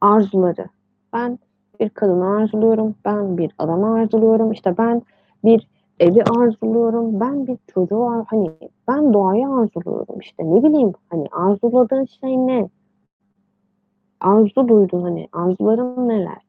arzuları. 0.00 0.66
Ben 1.12 1.38
bir 1.80 1.88
kadını 1.90 2.26
arzuluyorum, 2.36 2.94
ben 3.04 3.38
bir 3.38 3.52
adamı 3.58 3.94
arzuluyorum, 3.94 4.52
işte, 4.52 4.78
ben 4.78 5.02
bir 5.44 5.68
evi 6.00 6.24
arzuluyorum, 6.24 7.20
ben 7.20 7.46
bir 7.46 7.58
çocuğu 7.74 8.24
hani, 8.28 8.50
ben 8.88 9.12
doğayı 9.14 9.48
arzuluyorum, 9.48 10.20
işte, 10.20 10.44
ne 10.50 10.62
bileyim, 10.64 10.92
hani, 11.10 11.26
arzuladığın 11.32 12.04
şey 12.04 12.38
ne? 12.38 12.68
Arzu 14.20 14.68
duyduğun, 14.68 15.02
hani, 15.02 15.28
arzuların 15.32 16.08
neler? 16.08 16.42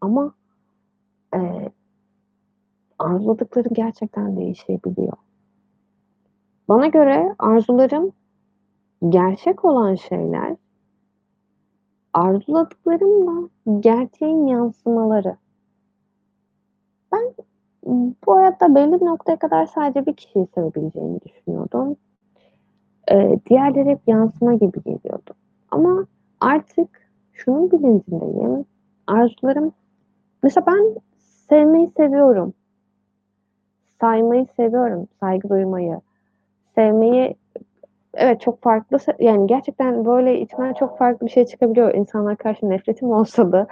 Ama, 0.00 0.34
eee 1.34 1.72
arzuladıkların 2.98 3.74
gerçekten 3.74 4.36
değişebiliyor. 4.36 5.12
Bana 6.68 6.86
göre 6.86 7.34
arzularım 7.38 8.12
gerçek 9.10 9.64
olan 9.64 9.94
şeyler 9.94 10.56
arzuladıklarım 12.12 13.26
da 13.26 13.48
gerçeğin 13.80 14.46
yansımaları. 14.46 15.36
Ben, 17.12 17.34
bu 18.26 18.36
hayatta 18.36 18.74
belli 18.74 19.00
bir 19.00 19.06
noktaya 19.06 19.38
kadar 19.38 19.66
sadece 19.66 20.06
bir 20.06 20.14
kişiyi 20.16 20.46
sevebileceğimi 20.54 21.20
düşünüyordum. 21.20 21.96
Eee, 23.10 23.40
diğerleri 23.50 23.88
hep 23.90 24.00
yansıma 24.06 24.54
gibi 24.54 24.82
geliyordu. 24.84 25.34
Ama 25.70 26.06
artık 26.40 26.88
şunun 27.32 27.70
bilincindeyim 27.70 28.64
arzularım 29.06 29.72
Mesela 30.42 30.66
ben 30.66 30.94
sevmeyi 31.48 31.90
seviyorum. 31.96 32.54
Saymayı 34.00 34.46
seviyorum, 34.56 35.08
saygı 35.20 35.48
duymayı. 35.48 36.00
Sevmeyi 36.74 37.36
evet, 38.14 38.40
çok 38.40 38.62
farklı 38.62 38.98
yani, 39.20 39.46
gerçekten, 39.46 40.04
böyle, 40.06 40.40
içimden 40.40 40.72
çok 40.74 40.98
farklı 40.98 41.26
bir 41.26 41.32
şey 41.32 41.46
çıkabiliyor. 41.46 41.94
İnsanlara 41.94 42.36
karşı 42.36 42.68
nefretim 42.70 43.10
olsa 43.12 43.52
da 43.52 43.66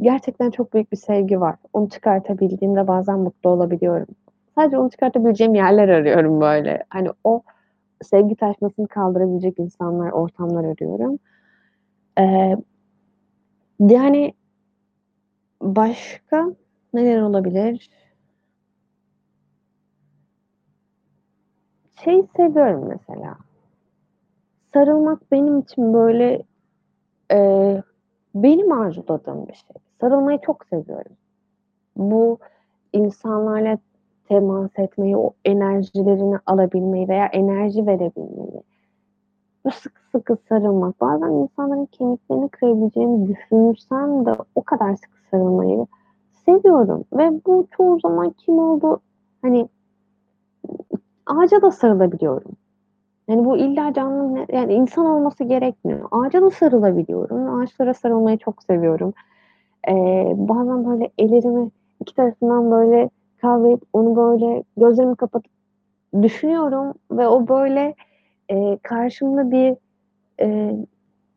gerçekten 0.00 0.50
çok 0.50 0.74
büyük 0.74 0.92
bir 0.92 0.96
sevgi 0.96 1.40
var. 1.40 1.56
Onu 1.72 1.88
çıkartabildiğimde 1.88 2.88
bazen 2.88 3.18
mutlu 3.18 3.50
olabiliyorum. 3.50 4.06
Sadece 4.54 4.78
onu 4.78 4.90
çıkartabileceğim 4.90 5.54
yerler 5.54 5.88
arıyorum, 5.88 6.40
böyle. 6.40 6.84
Hani, 6.90 7.08
o 7.24 7.42
sevgi 8.02 8.36
taşmasını 8.36 8.88
kaldırabilecek 8.88 9.58
insanlar, 9.58 10.10
ortamlar 10.10 10.64
arıyorum. 10.64 11.18
Eee 12.18 12.56
yani 13.80 14.32
Başka 15.62 16.46
neler 16.94 17.20
olabilir? 17.22 17.90
Şeyi 22.04 22.24
seviyorum 22.36 22.88
mesela 22.88 23.36
sarılmak 24.74 25.32
benim 25.32 25.58
için, 25.58 25.94
böyle, 25.94 26.42
eee, 27.32 27.82
benim 28.34 28.72
arzuladığım 28.72 29.48
bir 29.48 29.54
şey. 29.54 29.76
Sarılmayı 30.00 30.38
çok 30.46 30.66
seviyorum. 30.66 31.12
Bu 31.96 32.38
insanlarla 32.94 33.78
temas 34.28 34.70
etmeyi, 34.78 35.16
o 35.16 35.32
enerjilerini 35.44 36.38
alabilmeyi 36.46 37.08
veya 37.08 37.26
enerji 37.26 37.86
verebilmeyi, 37.86 38.62
böyle 39.64 39.76
sıkı 39.76 40.00
sıkı 40.12 40.36
sarılmak, 40.48 41.00
bazen 41.00 41.30
insanların 41.32 41.86
kemiklerini 41.86 42.48
kırabileceğini 42.48 43.28
düşünsem 43.28 44.26
de 44.26 44.34
o 44.54 44.62
kadar 44.62 44.96
sıkı 44.96 45.21
sarılmayı 45.32 45.86
seviyorum 46.46 47.04
ve 47.14 47.32
bu 47.46 47.68
çoğu 47.78 48.00
zaman 48.00 48.30
kim 48.30 48.58
olduğu 48.60 49.00
hani 49.42 49.68
ağaca 51.26 51.62
da 51.62 51.70
sarılabiliyorum. 51.70 52.52
Yani 53.28 53.44
bu 53.46 53.58
illa 53.58 53.94
canlı 53.94 54.46
yani 54.52 54.74
insan 54.74 55.06
olması 55.06 55.44
gerekmiyor. 55.44 56.08
Ağaca 56.12 56.42
da 56.42 56.50
sarılabiliyorum. 56.50 57.60
Ağaçlara 57.60 57.94
sarılmayı 57.94 58.38
çok 58.38 58.62
seviyorum. 58.64 59.14
Eee, 59.88 60.34
bazen 60.38 60.86
böyle 60.86 61.10
ellerimi 61.18 61.70
2 62.00 62.14
tarafından 62.16 62.70
böyle 62.72 63.10
kavrayıp 63.42 63.82
onu 63.92 64.16
böyle 64.16 64.64
gözlerimi 64.76 65.16
kapatıp 65.16 65.52
düşünüyorum 66.22 66.94
ve 67.12 67.28
o 67.28 67.48
böyle, 67.48 67.94
eee, 68.50 68.78
karşımda 68.82 69.50
bir, 69.50 69.76
eee, 70.40 70.76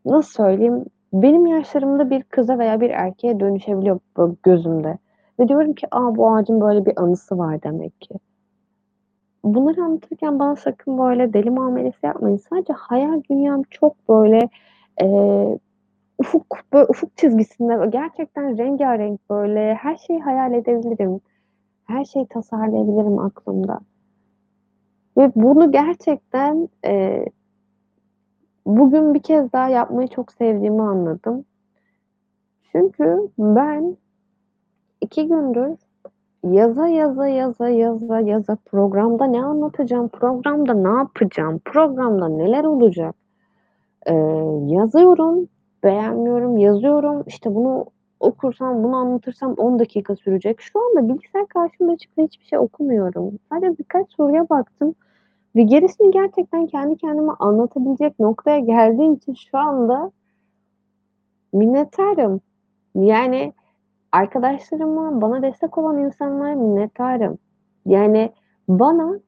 nasıl 0.05 0.31
söyleyeyim, 0.31 0.85
benim 1.23 1.45
yaşlarımda 1.47 2.09
bir 2.09 2.23
kıza 2.23 2.59
veya 2.59 2.81
bir 2.81 2.89
erkeğe 2.89 3.39
dönüşebiliyor 3.39 3.99
böyle 4.17 4.33
gözümde 4.43 4.97
ve 5.39 5.47
diyorum 5.47 5.73
ki, 5.73 5.87
"A, 5.91 6.15
bu 6.15 6.35
ağacın 6.35 6.61
böyle 6.61 6.85
bir 6.85 6.93
anısı 7.03 7.37
var 7.37 7.63
demek 7.63 8.01
ki." 8.01 8.15
Bunları 9.43 9.81
anlatırken 9.83 10.39
bana 10.39 10.55
sakın 10.55 10.97
böyle 10.97 11.33
deli 11.33 11.49
muamelesi 11.49 12.05
yapmayın. 12.05 12.37
Sadece 12.37 12.73
hayal 12.73 13.21
dünyam 13.29 13.63
çok 13.69 14.09
böyle, 14.09 14.49
eee, 15.01 15.59
ufuk 16.19 16.57
böyle 16.73 16.85
ufuk 16.89 17.17
çizgisinde 17.17 17.87
gerçekten 17.89 18.57
rengârenk 18.57 19.19
böyle 19.29 19.73
her 19.75 19.95
şeyi 19.97 20.21
hayal 20.21 20.53
edebilirim. 20.53 21.21
Her 21.87 22.05
şeyi 22.05 22.27
tasarlayabilirim 22.27 23.19
aklımda. 23.19 23.79
Ve 25.17 25.31
bunu 25.35 25.71
gerçekten, 25.71 26.69
eee, 26.85 27.25
bugün 28.65 29.13
bir 29.13 29.23
kez 29.23 29.53
daha 29.53 29.69
yapmayı 29.69 30.07
çok 30.07 30.31
sevdiğimi 30.31 30.81
anladım. 30.81 31.45
Çünkü 32.71 33.29
ben 33.39 33.97
2 35.01 35.27
gündür 35.27 35.77
yaza, 36.43 36.87
yaza, 36.87 37.27
yaza, 37.27 37.69
yaza, 37.69 38.19
yaza 38.19 38.57
programda 38.65 39.25
ne 39.25 39.43
anlatacağım, 39.45 40.09
programda 40.09 40.73
ne 40.73 40.97
yapacağım, 40.99 41.61
programda 41.65 42.27
neler 42.29 42.63
olacak, 42.63 43.15
eee, 44.07 44.15
yazıyorum, 44.67 45.47
beğenmiyorum, 45.83 46.57
yazıyorum, 46.57 47.23
işte, 47.27 47.55
bunu 47.55 47.85
okursam, 48.19 48.83
bunu 48.83 48.95
anlatırsam 48.97 49.53
10 49.53 49.79
dakika 49.79 50.15
sürecek. 50.15 50.61
Şu 50.61 50.79
anda 50.89 51.09
bilgisayar 51.13 51.47
karşıma 51.47 51.97
çıktı, 51.97 52.23
hiçbir 52.23 52.45
şey 52.45 52.59
okumuyorum. 52.59 53.39
Sadece 53.51 53.77
birkaç 53.79 54.11
soruya 54.11 54.49
baktım 54.49 54.95
ve 55.55 55.63
gerisini 55.63 56.11
gerçekten 56.11 56.67
kendi 56.67 56.97
kendime 56.97 57.33
anlatabilecek 57.39 58.19
noktaya 58.19 58.59
geldiğim 58.59 59.13
için 59.13 59.33
şu 59.51 59.57
anda 59.57 60.11
minnettarım. 61.53 62.41
Yani 62.95 63.53
arkadaşlarıma, 64.11 65.21
bana 65.21 65.41
destek 65.43 65.77
olan 65.77 65.99
insanlara 65.99 66.55
minnettarım. 66.55 67.37
Yani 67.87 68.33
bana, 68.69 69.19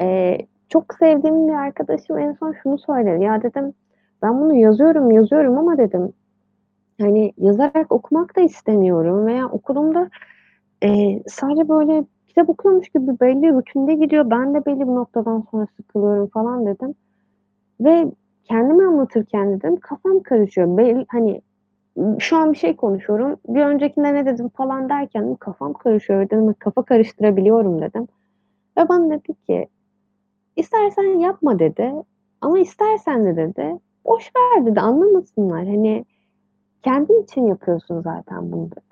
eee, 0.00 0.46
çok 0.68 0.94
sevdiğim 0.94 1.48
bir 1.48 1.54
arkadaşım 1.54 2.18
en 2.18 2.32
son 2.34 2.54
şunu 2.64 2.78
söyledi. 2.78 3.24
"Ya," 3.24 3.42
dedim, 3.42 3.74
"ben 4.22 4.40
bunu 4.40 4.54
yazıyorum, 4.56 5.10
yazıyorum 5.12 5.58
ama" 5.58 5.78
dedim, 5.78 6.14
"hani, 7.00 7.32
yazarak 7.38 7.92
okumak 7.92 8.36
da 8.36 8.40
istemiyorum 8.42 9.26
veya 9.26 9.46
okuduğumda, 9.48 10.10
eee, 10.82 11.22
sadece 11.28 11.68
böyle 11.70 12.04
kitap 12.38 12.50
okuyormuş 12.50 12.88
gibi 12.88 13.20
belli 13.20 13.52
rutinde 13.52 13.94
gidiyor. 13.94 14.30
Ben 14.30 14.54
de 14.54 14.66
belli 14.66 14.80
bir 14.80 14.94
noktadan 14.94 15.44
sonra 15.50 15.66
sıkılıyorum." 15.76 16.26
falan 16.26 16.66
dedim 16.66 16.94
ve 17.80 18.06
kendimi 18.44 18.84
anlatırken 18.86 19.52
dedim 19.52 19.76
kafam 19.76 20.20
karışıyor. 20.22 20.78
Bel 20.78 21.04
hani, 21.08 21.42
şu 22.18 22.36
an 22.36 22.52
bir 22.52 22.58
şey 22.58 22.76
konuşuyorum, 22.76 23.36
bir 23.48 23.60
öncekinde 23.66 24.14
ne 24.14 24.26
dedim 24.26 24.48
falan 24.48 24.88
derken 24.88 25.34
kafam 25.34 25.72
karışıyor 25.72 26.30
dedim, 26.30 26.54
kafa 26.58 26.82
karıştırabiliyorum 26.82 27.82
dedim 27.82 28.08
ve 28.78 28.88
bana 28.88 29.10
dedi 29.10 29.34
ki, 29.46 29.68
"İstersen 30.56 31.18
yapma." 31.18 31.58
dedi 31.58 31.92
"Ama 32.40 32.58
istersen 32.58 33.24
de" 33.24 33.36
dedi, 33.36 33.78
"boş 34.06 34.32
ver." 34.36 34.66
dedi, 34.66 34.80
"Anlamasınlar. 34.80 35.66
Hani, 35.66 36.04
kendin 36.82 37.22
için 37.22 37.46
yapıyorsun 37.46 38.00
zaten 38.02 38.52
bunu." 38.52 38.70
dedi. 38.70 38.87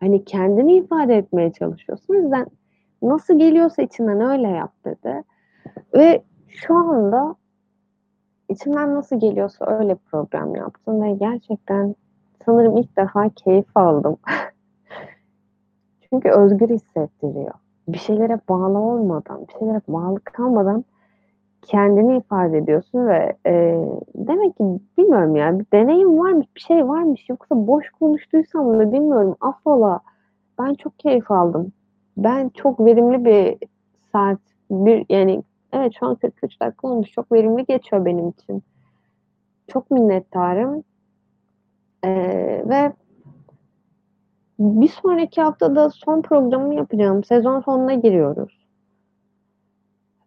"Hani, 0.00 0.24
kendini 0.24 0.76
ifade 0.76 1.16
etmeye 1.16 1.52
çalışıyorsun. 1.52 2.14
O 2.14 2.16
yüzden 2.16 2.46
nasıl 3.02 3.38
geliyorsa 3.38 3.82
içinden 3.82 4.20
öyle 4.20 4.48
yap." 4.48 4.72
dedi 4.84 5.22
ve 5.94 6.22
şu 6.48 6.74
anda 6.74 7.36
içimden 8.48 8.94
nasıl 8.94 9.20
geliyorsa 9.20 9.66
öyle 9.66 9.94
program 9.94 10.54
yaptım 10.54 11.02
ve 11.02 11.12
gerçekten 11.12 11.94
sanırım 12.46 12.76
ilk 12.76 12.96
defa 12.96 13.28
keyif 13.28 13.76
aldım. 13.76 14.16
Çünkü 16.10 16.28
özgür 16.30 16.68
hissettiriyor. 16.68 17.54
Bir 17.88 17.98
şeylere 17.98 18.40
bağlı 18.48 18.78
olmadan, 18.78 19.46
bir 19.48 19.52
şeylere 19.58 19.80
bağlı 19.88 20.20
kalmadan 20.20 20.84
kendini 21.66 22.18
ifade 22.18 22.58
ediyorsun 22.58 23.06
ve, 23.08 23.36
eee, 23.46 23.80
demek 24.14 24.56
ki 24.56 24.64
bilmiyorum 24.98 25.36
ya, 25.36 25.58
bir 25.58 25.66
deneyim 25.72 26.18
varmış, 26.18 26.46
bir 26.56 26.60
şey 26.60 26.88
varmış 26.88 27.28
yoksa 27.28 27.66
boş 27.66 27.90
konuştuysam 27.90 28.78
da 28.78 28.92
bilmiyorum, 28.92 29.36
affola. 29.40 30.00
Ben 30.60 30.74
çok 30.74 30.98
keyif 30.98 31.30
aldım. 31.30 31.72
Ben 32.16 32.48
çok 32.48 32.80
verimli 32.80 33.24
bir 33.24 33.58
saat, 34.12 34.38
bir 34.70 35.06
yani 35.08 35.42
evet, 35.72 35.92
şu 36.00 36.06
an 36.06 36.14
43 36.14 36.60
dakika 36.60 36.88
olmuş. 36.88 37.10
Çok 37.12 37.32
verimli 37.32 37.64
geçiyor 37.64 38.04
benim 38.04 38.28
için. 38.28 38.62
Çok 39.68 39.90
minnettarım. 39.90 40.84
Eee, 42.04 42.64
ve 42.68 42.92
bir 44.58 44.88
sonraki 44.88 45.42
hafta 45.42 45.76
da 45.76 45.90
son 45.90 46.22
programımı 46.22 46.74
yapacağım. 46.74 47.24
Sezon 47.24 47.60
sonuna 47.60 47.94
giriyoruz. 47.94 48.65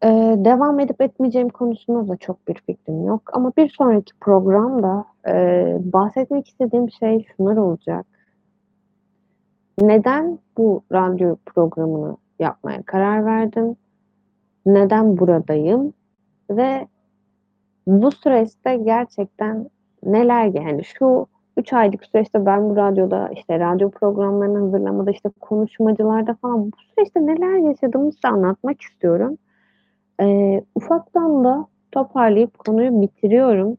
Eee, 0.04 0.46
devam 0.46 0.80
edip 0.80 1.02
etmeyeceğim 1.02 1.50
konusunda 1.50 2.08
da 2.14 2.18
çok 2.18 2.48
bir 2.48 2.54
fikrim 2.56 3.06
yok 3.06 3.22
ama 3.34 3.52
bir 3.58 3.70
sonraki 3.70 4.14
programda, 4.22 5.06
eee, 5.28 5.78
bahsetmek 5.82 6.48
istediğim 6.48 6.92
şey 6.92 7.26
şunlar 7.38 7.58
olacak. 7.58 8.06
Neden 9.82 10.40
bu 10.58 10.84
radyo 10.92 11.36
programını 11.46 12.18
yapmaya 12.40 12.84
karar 12.84 13.26
verdim? 13.26 13.76
Neden 14.66 15.18
buradayım 15.20 15.94
ve 16.52 16.88
bu 17.88 18.12
süreçte 18.12 18.78
gerçekten 18.78 19.70
neler 20.04 20.46
yani 20.46 20.84
şu 20.86 21.28
3 21.58 21.74
aylık 21.74 22.06
süreçte 22.06 22.46
ben 22.46 22.70
bu 22.70 22.76
radyoda, 22.76 23.30
işte, 23.30 23.60
radyo 23.60 23.92
programlarını 23.92 24.60
hazırlamada, 24.60 25.12
işte, 25.12 25.30
konuşmacılarda 25.42 26.34
falan 26.42 26.68
bu 26.72 26.78
süreçte 26.78 27.28
neler 27.28 27.58
yaşadığımı 27.70 28.12
size 28.14 28.28
anlatmak 28.28 28.82
istiyorum. 28.82 29.38
Eee, 30.20 30.64
ufaktan 30.76 31.44
da 31.44 31.68
toparlayıp 31.92 32.60
konuyu 32.60 33.02
bitiriyorum. 33.02 33.78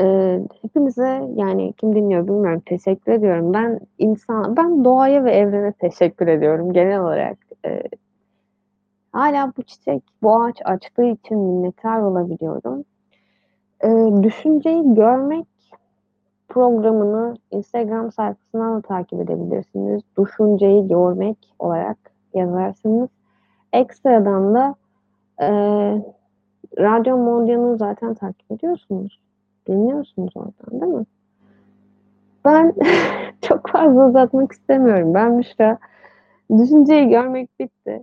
Eee, 0.00 0.40
hepinize, 0.62 1.22
yani, 1.36 1.72
kim 1.72 1.94
dinliyor 1.94 2.26
bilmiyorum, 2.28 2.62
teşekkür 2.66 3.12
ediyorum. 3.12 3.52
Ben 3.54 3.80
insan 3.98 4.56
ben 4.56 4.84
doğaya 4.84 5.24
ve 5.24 5.30
evrene 5.32 5.72
teşekkür 5.72 6.26
ediyorum 6.26 6.72
genel 6.72 7.00
olarak. 7.00 7.38
Eee, 7.64 7.82
hâlâ 9.12 9.52
bu 9.58 9.62
çiçek, 9.62 10.02
bu 10.22 10.42
ağaç 10.44 10.56
açtığı 10.64 11.04
için 11.04 11.38
minnettar 11.38 12.00
olabiliyorum. 12.02 12.84
Eee, 13.84 14.24
düşünceyi 14.24 14.94
görmek 14.94 15.46
programını 16.48 17.36
Instagram 17.50 18.12
sayfasından 18.12 18.76
da 18.78 18.82
takip 18.82 19.20
edebilirsiniz. 19.20 20.02
Düşünceyi 20.18 20.88
görmek 20.88 21.38
olarak 21.58 21.98
yazarsınız. 22.34 23.08
Ekstradan 23.76 24.54
da 24.54 24.74
e, 25.40 25.48
Radyo 26.78 27.16
Mondial'ı 27.16 27.76
zaten 27.76 28.14
takip 28.14 28.52
ediyorsunuz. 28.52 29.20
Dinliyorsunuz 29.68 30.36
oradan 30.36 30.80
değil 30.80 30.92
mi? 30.92 31.04
Ben 32.44 32.74
çok 33.42 33.68
fazla 33.68 34.08
uzatmak 34.08 34.52
istemiyorum. 34.52 35.14
Ben 35.14 35.32
Müşra 35.32 35.78
düşünceyi 36.58 37.08
görmek 37.08 37.60
bitti. 37.60 38.02